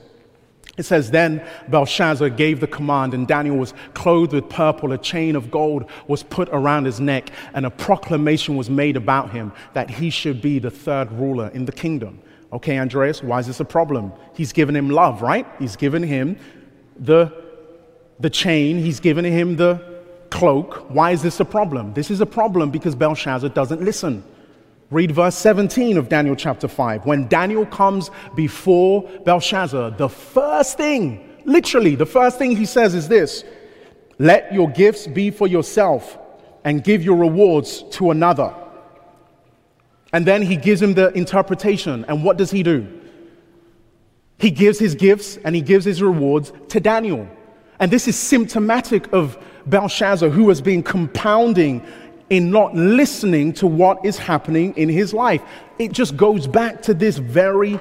It 0.78 0.84
says, 0.84 1.10
Then 1.10 1.44
Belshazzar 1.68 2.30
gave 2.30 2.60
the 2.60 2.66
command, 2.66 3.12
and 3.12 3.26
Daniel 3.26 3.56
was 3.56 3.74
clothed 3.94 4.32
with 4.32 4.48
purple. 4.48 4.92
A 4.92 4.98
chain 4.98 5.34
of 5.34 5.50
gold 5.50 5.90
was 6.06 6.22
put 6.22 6.48
around 6.52 6.84
his 6.84 7.00
neck, 7.00 7.30
and 7.52 7.66
a 7.66 7.70
proclamation 7.70 8.56
was 8.56 8.70
made 8.70 8.96
about 8.96 9.30
him 9.30 9.52
that 9.74 9.90
he 9.90 10.08
should 10.08 10.40
be 10.40 10.58
the 10.58 10.70
third 10.70 11.10
ruler 11.12 11.48
in 11.48 11.64
the 11.64 11.72
kingdom. 11.72 12.20
Okay, 12.52 12.78
Andreas, 12.78 13.22
why 13.22 13.40
is 13.40 13.46
this 13.46 13.60
a 13.60 13.64
problem? 13.64 14.12
He's 14.34 14.52
given 14.52 14.74
him 14.74 14.88
love, 14.88 15.20
right? 15.20 15.46
He's 15.58 15.76
given 15.76 16.02
him 16.02 16.38
the, 16.96 17.32
the 18.20 18.30
chain, 18.30 18.78
he's 18.78 19.00
given 19.00 19.24
him 19.24 19.56
the 19.56 19.87
cloak. 20.30 20.90
Why 20.90 21.12
is 21.12 21.22
this 21.22 21.40
a 21.40 21.44
problem? 21.44 21.94
This 21.94 22.10
is 22.10 22.20
a 22.20 22.26
problem 22.26 22.70
because 22.70 22.94
Belshazzar 22.94 23.50
doesn't 23.50 23.82
listen. 23.82 24.22
Read 24.90 25.12
verse 25.12 25.34
17 25.36 25.98
of 25.98 26.08
Daniel 26.08 26.34
chapter 26.34 26.66
5. 26.66 27.04
When 27.04 27.28
Daniel 27.28 27.66
comes 27.66 28.10
before 28.34 29.02
Belshazzar, 29.24 29.92
the 29.92 30.08
first 30.08 30.78
thing, 30.78 31.40
literally, 31.44 31.94
the 31.94 32.06
first 32.06 32.38
thing 32.38 32.56
he 32.56 32.64
says 32.64 32.94
is 32.94 33.08
this 33.08 33.44
Let 34.18 34.52
your 34.52 34.70
gifts 34.70 35.06
be 35.06 35.30
for 35.30 35.46
yourself 35.46 36.18
and 36.64 36.82
give 36.82 37.02
your 37.02 37.16
rewards 37.16 37.84
to 37.90 38.10
another. 38.10 38.54
And 40.12 40.24
then 40.26 40.42
he 40.42 40.56
gives 40.56 40.80
him 40.80 40.94
the 40.94 41.12
interpretation. 41.12 42.04
And 42.08 42.24
what 42.24 42.38
does 42.38 42.50
he 42.50 42.62
do? 42.62 42.86
He 44.38 44.50
gives 44.50 44.78
his 44.78 44.94
gifts 44.94 45.36
and 45.44 45.54
he 45.54 45.60
gives 45.60 45.84
his 45.84 46.00
rewards 46.00 46.52
to 46.68 46.80
Daniel. 46.80 47.28
And 47.78 47.90
this 47.90 48.08
is 48.08 48.16
symptomatic 48.16 49.12
of 49.12 49.38
Belshazzar, 49.68 50.30
who 50.30 50.48
has 50.48 50.60
been 50.60 50.82
compounding 50.82 51.84
in 52.30 52.50
not 52.50 52.74
listening 52.74 53.52
to 53.54 53.66
what 53.66 54.04
is 54.04 54.18
happening 54.18 54.74
in 54.76 54.88
his 54.88 55.14
life. 55.14 55.42
It 55.78 55.92
just 55.92 56.16
goes 56.16 56.46
back 56.46 56.82
to 56.82 56.94
this 56.94 57.18
very 57.18 57.80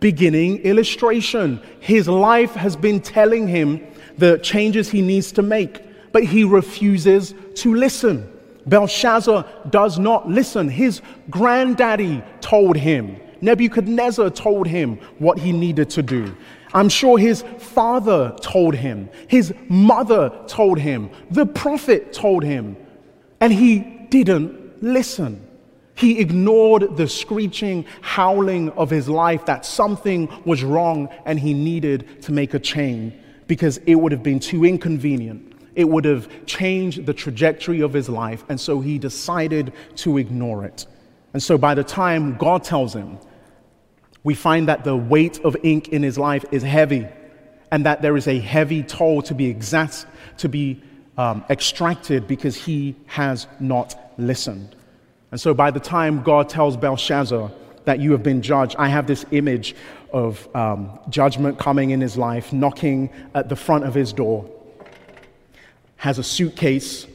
beginning 0.00 0.58
illustration. 0.58 1.60
His 1.80 2.08
life 2.08 2.52
has 2.54 2.76
been 2.76 3.00
telling 3.00 3.46
him 3.48 3.84
the 4.18 4.38
changes 4.38 4.90
he 4.90 5.02
needs 5.02 5.32
to 5.32 5.42
make, 5.42 5.80
but 6.12 6.24
he 6.24 6.44
refuses 6.44 7.34
to 7.56 7.74
listen. 7.74 8.28
Belshazzar 8.66 9.44
does 9.70 9.98
not 9.98 10.28
listen. 10.28 10.68
His 10.68 11.00
granddaddy 11.30 12.22
told 12.40 12.76
him, 12.76 13.16
Nebuchadnezzar 13.40 14.30
told 14.30 14.68
him 14.68 14.98
what 15.18 15.38
he 15.38 15.50
needed 15.50 15.90
to 15.90 16.02
do. 16.02 16.34
I'm 16.74 16.88
sure 16.88 17.18
his 17.18 17.42
father 17.58 18.34
told 18.40 18.74
him, 18.74 19.10
his 19.28 19.54
mother 19.68 20.32
told 20.46 20.78
him, 20.78 21.10
the 21.30 21.46
prophet 21.46 22.12
told 22.12 22.44
him, 22.44 22.76
and 23.40 23.52
he 23.52 23.80
didn't 23.80 24.82
listen. 24.82 25.46
He 25.94 26.18
ignored 26.20 26.96
the 26.96 27.06
screeching, 27.06 27.84
howling 28.00 28.70
of 28.70 28.90
his 28.90 29.08
life 29.08 29.44
that 29.46 29.66
something 29.66 30.28
was 30.44 30.64
wrong 30.64 31.08
and 31.26 31.38
he 31.38 31.52
needed 31.52 32.22
to 32.22 32.32
make 32.32 32.54
a 32.54 32.58
change 32.58 33.14
because 33.46 33.76
it 33.78 33.96
would 33.96 34.12
have 34.12 34.22
been 34.22 34.40
too 34.40 34.64
inconvenient 34.64 35.52
it 35.74 35.88
would 35.88 36.04
have 36.04 36.28
changed 36.46 37.06
the 37.06 37.14
trajectory 37.14 37.80
of 37.80 37.92
his 37.92 38.08
life, 38.08 38.44
and 38.48 38.60
so 38.60 38.80
he 38.80 38.98
decided 38.98 39.72
to 39.96 40.18
ignore 40.18 40.64
it. 40.64 40.86
And 41.32 41.42
so 41.42 41.56
by 41.56 41.74
the 41.74 41.84
time 41.84 42.36
God 42.36 42.62
tells 42.62 42.94
him, 42.94 43.18
we 44.24 44.34
find 44.34 44.68
that 44.68 44.84
the 44.84 44.96
weight 44.96 45.40
of 45.44 45.56
ink 45.62 45.88
in 45.88 46.02
his 46.02 46.18
life 46.18 46.44
is 46.50 46.62
heavy, 46.62 47.06
and 47.70 47.86
that 47.86 48.02
there 48.02 48.16
is 48.16 48.28
a 48.28 48.38
heavy 48.38 48.82
toll 48.82 49.22
to 49.22 49.34
be 49.34 49.46
exact, 49.46 50.06
to 50.38 50.48
be 50.48 50.82
um, 51.18 51.44
extracted 51.50 52.26
because 52.26 52.56
he 52.56 52.94
has 53.06 53.46
not 53.60 54.14
listened. 54.18 54.76
And 55.30 55.40
so 55.40 55.54
by 55.54 55.70
the 55.70 55.80
time 55.80 56.22
God 56.22 56.48
tells 56.48 56.76
Belshazzar 56.76 57.50
that 57.84 57.98
you 58.00 58.12
have 58.12 58.22
been 58.22 58.42
judged, 58.42 58.76
I 58.78 58.88
have 58.88 59.06
this 59.06 59.24
image 59.30 59.74
of 60.12 60.48
um, 60.54 60.98
judgment 61.08 61.58
coming 61.58 61.90
in 61.90 62.00
his 62.00 62.16
life, 62.16 62.52
knocking 62.52 63.10
at 63.34 63.48
the 63.48 63.56
front 63.56 63.84
of 63.84 63.94
his 63.94 64.12
door 64.12 64.48
has 66.02 66.18
a 66.18 66.22
suitcase 66.24 67.06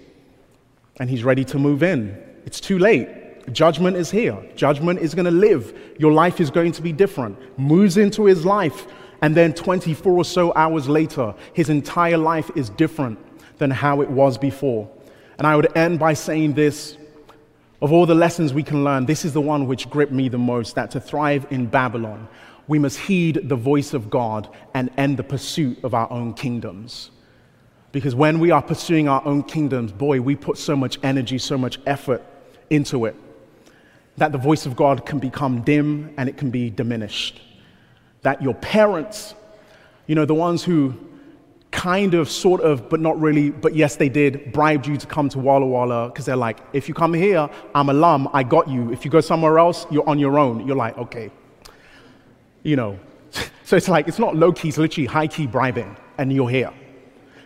and 0.97 1.09
he's 1.09 1.21
ready 1.21 1.43
to 1.43 1.59
move 1.59 1.83
in. 1.83 2.17
It's 2.45 2.61
too 2.61 2.79
late. 2.79 3.09
Judgment 3.51 3.95
is 3.95 4.11
here. 4.11 4.37
Judgment 4.55 4.99
is 4.99 5.15
going 5.15 5.25
to 5.25 5.31
live. 5.31 5.77
Your 5.97 6.11
life 6.11 6.41
is 6.41 6.49
going 6.49 6.73
to 6.73 6.81
be 6.81 6.91
different. 6.91 7.37
Moves 7.57 7.97
into 7.97 8.25
his 8.25 8.45
life, 8.45 8.87
and 9.21 9.35
then 9.35 9.53
24 9.53 10.13
or 10.13 10.25
so 10.25 10.53
hours 10.55 10.89
later, 10.89 11.33
his 11.53 11.69
entire 11.69 12.17
life 12.17 12.51
is 12.55 12.69
different 12.71 13.17
than 13.57 13.71
how 13.71 14.01
it 14.01 14.09
was 14.09 14.37
before. 14.37 14.89
And 15.37 15.47
I 15.47 15.55
would 15.55 15.75
end 15.77 15.99
by 15.99 16.13
saying 16.13 16.53
this 16.53 16.97
of 17.81 17.93
all 17.93 18.05
the 18.05 18.15
lessons 18.15 18.53
we 18.53 18.63
can 18.63 18.83
learn, 18.83 19.05
this 19.05 19.23
is 19.23 19.33
the 19.33 19.41
one 19.41 19.67
which 19.67 19.89
gripped 19.89 20.11
me 20.11 20.29
the 20.29 20.37
most 20.37 20.75
that 20.75 20.91
to 20.91 20.99
thrive 20.99 21.45
in 21.51 21.67
Babylon, 21.67 22.27
we 22.67 22.79
must 22.79 22.97
heed 22.97 23.47
the 23.47 23.55
voice 23.55 23.93
of 23.93 24.09
God 24.09 24.49
and 24.73 24.89
end 24.97 25.17
the 25.17 25.23
pursuit 25.23 25.83
of 25.83 25.93
our 25.93 26.11
own 26.11 26.33
kingdoms. 26.33 27.11
Because 27.91 28.15
when 28.15 28.39
we 28.39 28.51
are 28.51 28.63
pursuing 28.63 29.07
our 29.07 29.23
own 29.25 29.43
kingdoms, 29.43 29.91
boy, 29.91 30.19
we 30.19 30.35
put 30.35 30.57
so 30.57 30.75
much 30.75 30.97
energy, 31.03 31.37
so 31.37 31.57
much 31.57 31.79
effort 31.85 32.23
into 32.69 33.05
it 33.05 33.15
that 34.17 34.31
the 34.31 34.37
voice 34.37 34.65
of 34.65 34.75
God 34.75 35.05
can 35.05 35.19
become 35.19 35.61
dim 35.61 36.13
and 36.17 36.27
it 36.27 36.37
can 36.37 36.49
be 36.49 36.69
diminished. 36.69 37.39
That 38.23 38.41
your 38.41 38.55
parents, 38.55 39.35
you 40.07 40.15
know, 40.15 40.25
the 40.25 40.33
ones 40.33 40.63
who 40.63 40.95
kind 41.71 42.15
of, 42.15 42.29
sort 42.29 42.61
of, 42.61 42.89
but 42.89 42.99
not 42.99 43.19
really, 43.19 43.51
but 43.51 43.75
yes, 43.75 43.95
they 43.95 44.09
did, 44.09 44.51
bribed 44.51 44.87
you 44.87 44.97
to 44.97 45.05
come 45.05 45.29
to 45.29 45.39
Walla 45.39 45.65
Walla 45.65 46.09
because 46.09 46.25
they're 46.25 46.35
like, 46.35 46.57
if 46.73 46.87
you 46.87 46.95
come 46.95 47.13
here, 47.13 47.47
I'm 47.75 47.89
a 47.89 47.93
lum, 47.93 48.27
I 48.33 48.43
got 48.43 48.67
you. 48.67 48.91
If 48.91 49.05
you 49.05 49.11
go 49.11 49.21
somewhere 49.21 49.59
else, 49.59 49.85
you're 49.91 50.07
on 50.09 50.17
your 50.17 50.39
own. 50.39 50.65
You're 50.65 50.75
like, 50.75 50.97
okay. 50.97 51.31
You 52.63 52.75
know. 52.75 52.99
So 53.63 53.75
it's 53.75 53.89
like, 53.89 54.07
it's 54.07 54.17
not 54.17 54.33
low 54.33 54.53
key, 54.53 54.69
it's 54.69 54.77
literally 54.77 55.07
high 55.07 55.27
key 55.27 55.45
bribing, 55.45 55.97
and 56.17 56.31
you're 56.31 56.49
here. 56.49 56.71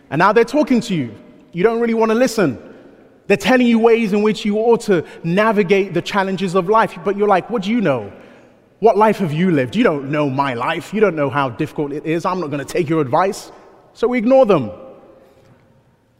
And 0.08 0.20
now 0.20 0.32
they're 0.32 0.44
talking 0.44 0.80
to 0.82 0.94
you. 0.94 1.12
You 1.50 1.64
don't 1.64 1.80
really 1.80 1.94
want 1.94 2.10
to 2.10 2.14
listen. 2.14 2.71
They're 3.26 3.36
telling 3.36 3.66
you 3.66 3.78
ways 3.78 4.12
in 4.12 4.22
which 4.22 4.44
you 4.44 4.58
ought 4.58 4.80
to 4.82 5.04
navigate 5.22 5.94
the 5.94 6.02
challenges 6.02 6.54
of 6.54 6.68
life, 6.68 6.98
but 7.04 7.16
you're 7.16 7.28
like, 7.28 7.50
what 7.50 7.62
do 7.62 7.70
you 7.70 7.80
know? 7.80 8.12
What 8.80 8.96
life 8.96 9.18
have 9.18 9.32
you 9.32 9.52
lived? 9.52 9.76
You 9.76 9.84
don't 9.84 10.10
know 10.10 10.28
my 10.28 10.54
life. 10.54 10.92
You 10.92 11.00
don't 11.00 11.14
know 11.14 11.30
how 11.30 11.50
difficult 11.50 11.92
it 11.92 12.04
is. 12.04 12.24
I'm 12.24 12.40
not 12.40 12.48
going 12.50 12.64
to 12.64 12.72
take 12.72 12.88
your 12.88 13.00
advice. 13.00 13.52
So 13.94 14.08
we 14.08 14.18
ignore 14.18 14.44
them. 14.44 14.72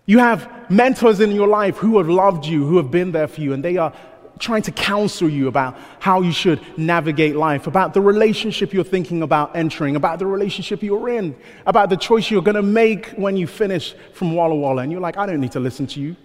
You 0.07 0.19
have 0.19 0.71
mentors 0.71 1.21
in 1.21 1.33
your 1.33 1.49
life 1.49 1.77
who 1.77 1.99
have 1.99 2.09
loved 2.09 2.47
you, 2.47 2.65
who 2.65 2.77
have 2.77 2.91
been 2.91 3.13
there 3.13 3.27
for 3.27 3.41
you, 3.41 3.53
and 3.53 3.65
they 3.65 3.79
are 3.79 3.93
trying 4.39 4.63
to 4.63 4.73
counsel 4.73 5.29
you 5.29 5.49
about 5.49 5.77
how 6.01 6.21
you 6.21 6.33
should 6.33 6.61
navigate 6.79 7.37
life, 7.37 7.67
about 7.67 7.95
the 7.95 8.01
relationship 8.01 8.73
you're 8.73 8.85
thinking 8.85 9.23
about 9.23 9.55
entering, 9.57 9.95
about 9.95 10.19
the 10.19 10.27
relationship 10.27 10.83
you're 10.83 11.09
in, 11.09 11.37
about 11.67 11.91
the 11.91 11.97
choice 11.97 12.31
you're 12.31 12.43
going 12.43 12.57
to 12.57 12.63
make 12.63 13.07
when 13.11 13.37
you 13.37 13.47
finish 13.47 13.95
from 14.13 14.35
Walla 14.35 14.55
Walla. 14.55 14.83
And 14.83 14.91
you're 14.91 15.01
like, 15.01 15.17
I 15.17 15.27
don't 15.27 15.41
need 15.41 15.53
to 15.53 15.61
listen 15.61 15.87
to 15.89 16.01
you. 16.01 16.17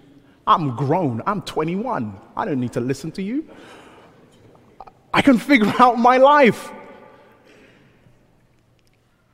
I'm 0.48 0.74
grown. 0.74 1.22
I'm 1.26 1.42
21. 1.42 2.18
I 2.34 2.44
don't 2.46 2.58
need 2.58 2.72
to 2.72 2.80
listen 2.80 3.12
to 3.12 3.22
you. 3.22 3.46
I 5.12 5.20
can 5.20 5.38
figure 5.38 5.72
out 5.78 5.98
my 5.98 6.16
life. 6.16 6.72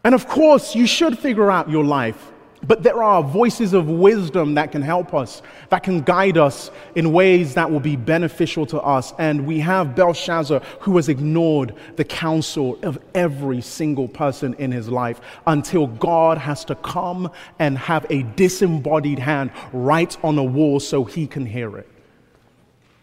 And 0.03 0.15
of 0.15 0.29
course, 0.29 0.75
you 0.75 0.87
should 0.87 1.17
figure 1.17 1.51
out 1.51 1.71
your 1.71 1.85
life. 1.85 2.33
But 2.67 2.83
there 2.83 3.03
are 3.03 3.23
voices 3.23 3.73
of 3.73 3.89
wisdom 3.89 4.55
that 4.55 4.73
can 4.73 4.83
help 4.83 5.15
us, 5.15 5.43
that 5.69 5.83
can 5.83 6.01
guide 6.01 6.39
us 6.39 6.71
in 6.95 7.13
ways 7.13 7.55
that 7.55 7.71
will 7.71 7.81
be 7.81 7.97
beneficial 7.97 8.67
to 8.67 8.81
us. 8.81 9.13
And 9.19 9.47
we 9.47 9.61
have 9.61 9.95
Belshazzar 9.95 10.61
who 10.81 10.97
has 10.97 11.09
ignored 11.09 11.75
the 11.97 12.05
counsel 12.05 12.79
of 12.83 12.99
every 13.15 13.61
single 13.61 14.09
person 14.09 14.55
in 14.55 14.73
his 14.73 14.89
life 14.89 15.21
until 15.47 15.87
God 15.87 16.39
has 16.39 16.65
to 16.67 16.75
come 16.77 17.31
and 17.59 17.77
have 17.77 18.07
a 18.11 18.23
disembodied 18.23 19.19
hand 19.19 19.51
write 19.73 20.17
on 20.25 20.39
a 20.39 20.45
wall 20.45 20.81
so 20.81 21.05
he 21.05 21.27
can 21.27 21.47
hear 21.47 21.77
it. 21.77 21.89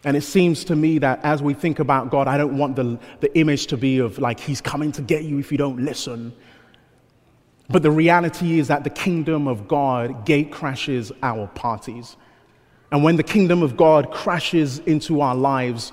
And 0.04 0.16
it 0.16 0.22
seems 0.22 0.64
to 0.64 0.74
me 0.74 0.98
that 0.98 1.20
as 1.22 1.42
we 1.42 1.54
think 1.54 1.78
about 1.78 2.10
God, 2.10 2.26
I 2.26 2.36
don't 2.36 2.58
want 2.58 2.74
the, 2.74 2.98
the 3.20 3.36
image 3.38 3.68
to 3.68 3.76
be 3.76 3.98
of 3.98 4.18
like 4.18 4.40
he's 4.40 4.60
coming 4.60 4.90
to 4.92 5.02
get 5.02 5.22
you 5.22 5.38
if 5.38 5.52
you 5.52 5.58
don't 5.58 5.84
listen. 5.84 6.32
But 7.72 7.82
the 7.82 7.90
reality 7.90 8.58
is 8.58 8.68
that 8.68 8.84
the 8.84 8.90
kingdom 8.90 9.48
of 9.48 9.66
God 9.66 10.26
gate 10.26 10.52
crashes 10.52 11.10
our 11.22 11.46
parties. 11.48 12.16
And 12.90 13.02
when 13.02 13.16
the 13.16 13.22
kingdom 13.22 13.62
of 13.62 13.76
God 13.76 14.10
crashes 14.10 14.80
into 14.80 15.22
our 15.22 15.34
lives, 15.34 15.92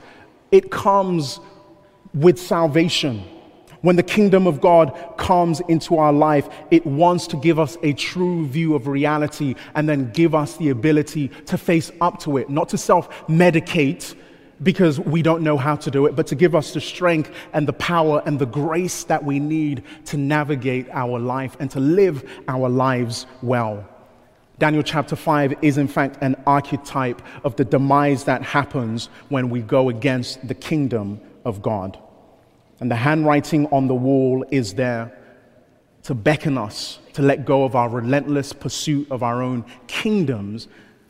it 0.52 0.70
comes 0.70 1.40
with 2.14 2.38
salvation. 2.38 3.24
When 3.82 3.96
the 3.96 4.04
kingdom 4.04 4.46
of 4.46 4.60
God 4.60 5.14
comes 5.18 5.62
into 5.70 5.98
our 5.98 6.12
life, 6.12 6.50
it 6.70 6.86
wants 6.86 7.28
to 7.28 7.38
give 7.38 7.60
us 7.60 7.78
a 7.82 7.94
true 7.94 8.46
view 8.46 8.76
of 8.76 8.88
reality 8.88 9.56
and 9.76 9.88
then 9.88 10.12
give 10.12 10.36
us 10.36 10.58
the 10.58 10.70
ability 10.70 11.30
to 11.46 11.58
face 11.58 11.90
up 12.02 12.20
to 12.22 12.38
it, 12.38 12.50
not 12.50 12.68
to 12.70 12.78
self 12.78 13.10
medicate, 13.28 14.16
because 14.62 15.00
we 15.00 15.22
don't 15.22 15.42
know 15.44 15.58
how 15.58 15.76
to 15.78 15.92
do 15.92 16.06
it, 16.06 16.16
but 16.16 16.28
to 16.28 16.36
give 16.36 16.56
us 16.56 16.74
the 16.74 16.82
strength 16.82 17.32
and 17.54 17.68
the 17.68 17.74
power 17.74 18.22
and 18.26 18.40
the 18.40 18.46
grace 18.46 19.04
that 19.06 19.24
we 19.24 19.40
need 19.40 19.84
to 20.06 20.18
navigate 20.18 20.90
our 20.92 21.20
life 21.20 21.56
and 21.60 21.72
to 21.72 21.80
live 21.80 22.30
our 22.48 22.70
lives 22.70 23.26
well. 23.42 23.88
Daniel 24.58 24.84
chapter 24.84 25.16
5 25.16 25.56
is, 25.62 25.78
in 25.78 25.88
fact, 25.88 26.18
an 26.22 26.36
archetype 26.46 27.22
of 27.46 27.56
the 27.56 27.64
demise 27.64 28.26
that 28.26 28.42
happens 28.42 29.08
when 29.30 29.50
we 29.50 29.62
go 29.62 29.88
against 29.88 30.46
the 30.46 30.54
kingdom 30.54 31.22
of 31.46 31.62
God. 31.62 31.98
And 32.82 32.92
the 32.92 32.96
handwriting 32.96 33.68
on 33.68 33.88
the 33.88 33.96
wall 33.96 34.46
is 34.52 34.74
there 34.74 35.18
to 36.04 36.14
beckon 36.14 36.58
us 36.58 37.00
to 37.14 37.22
let 37.22 37.46
go 37.46 37.64
of 37.64 37.76
our 37.76 37.90
relentless 37.90 38.52
pursuit 38.52 39.10
of 39.12 39.24
our 39.24 39.42
own 39.42 39.64
kingdoms 39.88 40.68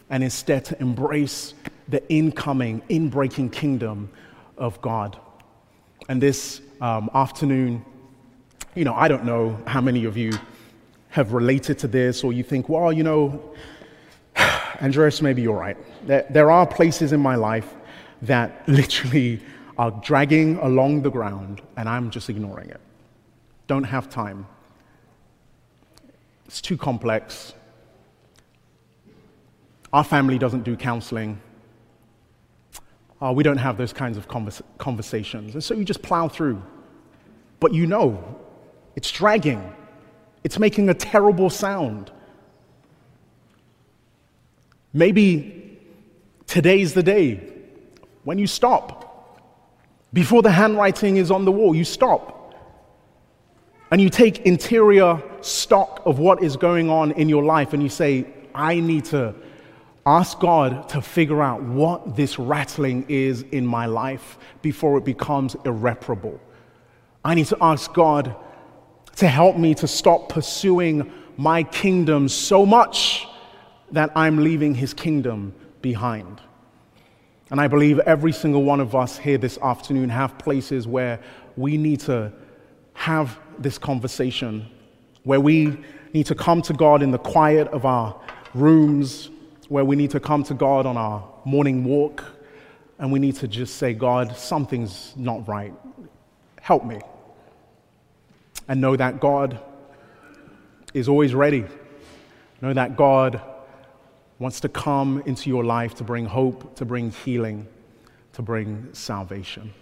and 0.10 0.24
instead 0.24 0.66
to 0.66 0.82
embrace 0.82 1.53
the 1.88 2.07
incoming, 2.12 2.82
inbreaking 2.89 3.51
kingdom 3.51 4.10
of 4.57 4.82
God. 4.82 5.18
And 6.07 6.22
this 6.22 6.62
um, 6.82 7.10
afternoon, 7.14 7.86
you 8.76 8.86
know, 8.86 8.93
I 8.93 9.07
don't 9.07 9.26
know 9.26 9.57
how 9.66 9.82
many 9.82 10.05
of 10.05 10.18
you 10.18 10.32
have 11.10 11.34
related 11.34 11.80
to 11.80 11.88
this, 11.88 12.24
or 12.24 12.34
you 12.34 12.43
think, 12.43 12.70
well, 12.70 12.93
you 12.93 13.03
know, 13.03 13.53
Andreas, 14.82 15.22
maybe 15.22 15.41
you're 15.41 15.57
right. 15.57 15.78
There, 16.05 16.26
there 16.30 16.51
are 16.51 16.66
places 16.66 17.12
in 17.12 17.20
my 17.20 17.36
life 17.36 17.74
that 18.22 18.64
literally 18.68 19.41
are 19.78 19.91
dragging 20.03 20.57
along 20.57 21.01
the 21.01 21.10
ground, 21.10 21.62
and 21.78 21.88
I'm 21.88 22.12
just 22.12 22.30
ignoring 22.30 22.70
it. 22.70 22.82
Don't 23.68 23.86
have 23.86 24.10
time. 24.10 24.45
It's 26.45 26.62
too 26.62 26.78
complex. 26.78 27.53
Our 29.92 30.04
family 30.04 30.38
doesn't 30.38 30.64
do 30.64 30.76
counseling. 30.76 31.42
Uh, 33.22 33.34
we 33.36 33.44
don't 33.44 33.58
have 33.58 33.78
those 33.78 33.92
kinds 33.92 34.18
of 34.18 34.28
convers- 34.28 34.62
conversations. 34.78 35.54
And 35.54 35.64
so 35.64 35.74
you 35.74 35.84
just 35.84 36.02
plow 36.02 36.28
through. 36.28 36.62
But 37.60 37.74
you 37.74 37.88
know, 37.88 38.24
it's 38.96 39.12
dragging, 39.12 39.74
it's 40.44 40.60
making 40.60 40.90
a 40.90 40.94
terrible 40.94 41.50
sound. 41.50 42.12
Maybe 44.94 45.80
today's 46.48 46.94
the 46.94 47.04
day 47.04 47.42
when 48.24 48.38
you 48.38 48.48
stop. 48.48 49.06
Before 50.14 50.42
the 50.42 50.52
handwriting 50.52 51.18
is 51.18 51.30
on 51.30 51.46
the 51.46 51.52
wall, 51.52 51.76
you 51.76 51.84
stop. 51.84 52.56
And 53.92 54.00
you 54.02 54.10
take 54.10 54.40
interior 54.40 55.22
stock 55.42 56.02
of 56.06 56.20
what 56.20 56.44
is 56.44 56.56
going 56.58 56.90
on 56.90 57.12
in 57.12 57.28
your 57.30 57.44
life 57.44 57.74
and 57.74 57.82
you 57.82 57.90
say, 57.90 58.26
I 58.54 58.80
need 58.80 59.06
to 59.06 59.36
Ask 60.10 60.39
God 60.39 60.89
to 60.89 61.03
figure 61.03 61.43
out 61.43 61.62
what 61.62 62.16
this 62.16 62.39
rattling 62.39 63.05
is 63.10 63.43
in 63.51 63.64
my 63.64 63.86
life 63.86 64.39
before 64.64 64.97
it 64.97 65.05
becomes 65.05 65.55
irreparable. 65.66 66.41
I 67.24 67.36
need 67.36 67.45
to 67.45 67.57
ask 67.62 67.93
God 67.93 68.36
to 69.18 69.28
help 69.28 69.55
me 69.55 69.76
to 69.76 69.88
stop 69.88 70.28
pursuing 70.28 71.12
my 71.38 71.62
kingdom 71.62 72.28
so 72.28 72.66
much 72.66 73.28
that 73.91 74.10
I'm 74.16 74.43
leaving 74.43 74.74
his 74.74 74.95
kingdom 74.95 75.53
behind. 75.84 76.41
And 77.51 77.62
I 77.62 77.68
believe 77.68 77.99
every 77.99 78.32
single 78.32 78.64
one 78.64 78.80
of 78.80 78.95
us 78.95 79.16
here 79.16 79.38
this 79.38 79.60
afternoon 79.60 80.10
have 80.10 80.39
places 80.39 80.88
where 80.88 81.20
we 81.55 81.78
need 81.78 81.99
to 81.99 82.34
have 82.93 83.38
this 83.60 83.78
conversation, 83.78 84.72
where 85.22 85.39
we 85.39 85.78
need 86.14 86.26
to 86.26 86.34
come 86.34 86.64
to 86.64 86.74
God 86.74 87.03
in 87.03 87.12
the 87.12 87.20
quiet 87.20 87.68
of 87.68 87.86
our 87.86 88.20
rooms 88.55 89.30
where 89.70 89.86
we 89.86 89.95
need 89.95 90.11
to 90.11 90.20
come 90.20 90.43
to 90.43 90.53
God 90.53 90.86
on 90.86 90.97
our 90.97 91.24
morning 91.45 91.84
walk 91.84 92.26
and 92.97 93.11
we 93.11 93.20
need 93.20 93.36
to 93.38 93.47
just 93.47 93.78
say, 93.78 93.93
God, 93.93 94.36
something's 94.36 95.13
not 95.15 95.47
right. 95.47 95.74
Help 96.59 96.84
me. 96.84 96.99
And 98.67 98.82
know 98.82 98.95
that 98.95 99.20
God 99.22 99.59
is 100.93 101.07
always 101.07 101.34
ready. 101.34 101.65
Know 102.61 102.74
that 102.74 102.97
God 102.97 103.41
wants 104.39 104.59
to 104.61 104.70
come 104.70 105.22
into 105.26 105.49
your 105.49 105.63
life 105.63 105.95
to 105.95 106.03
bring 106.03 106.26
hope, 106.26 106.76
to 106.76 106.86
bring 106.86 107.11
healing, 107.11 107.67
to 108.34 108.41
bring 108.41 108.89
salvation. 108.93 109.74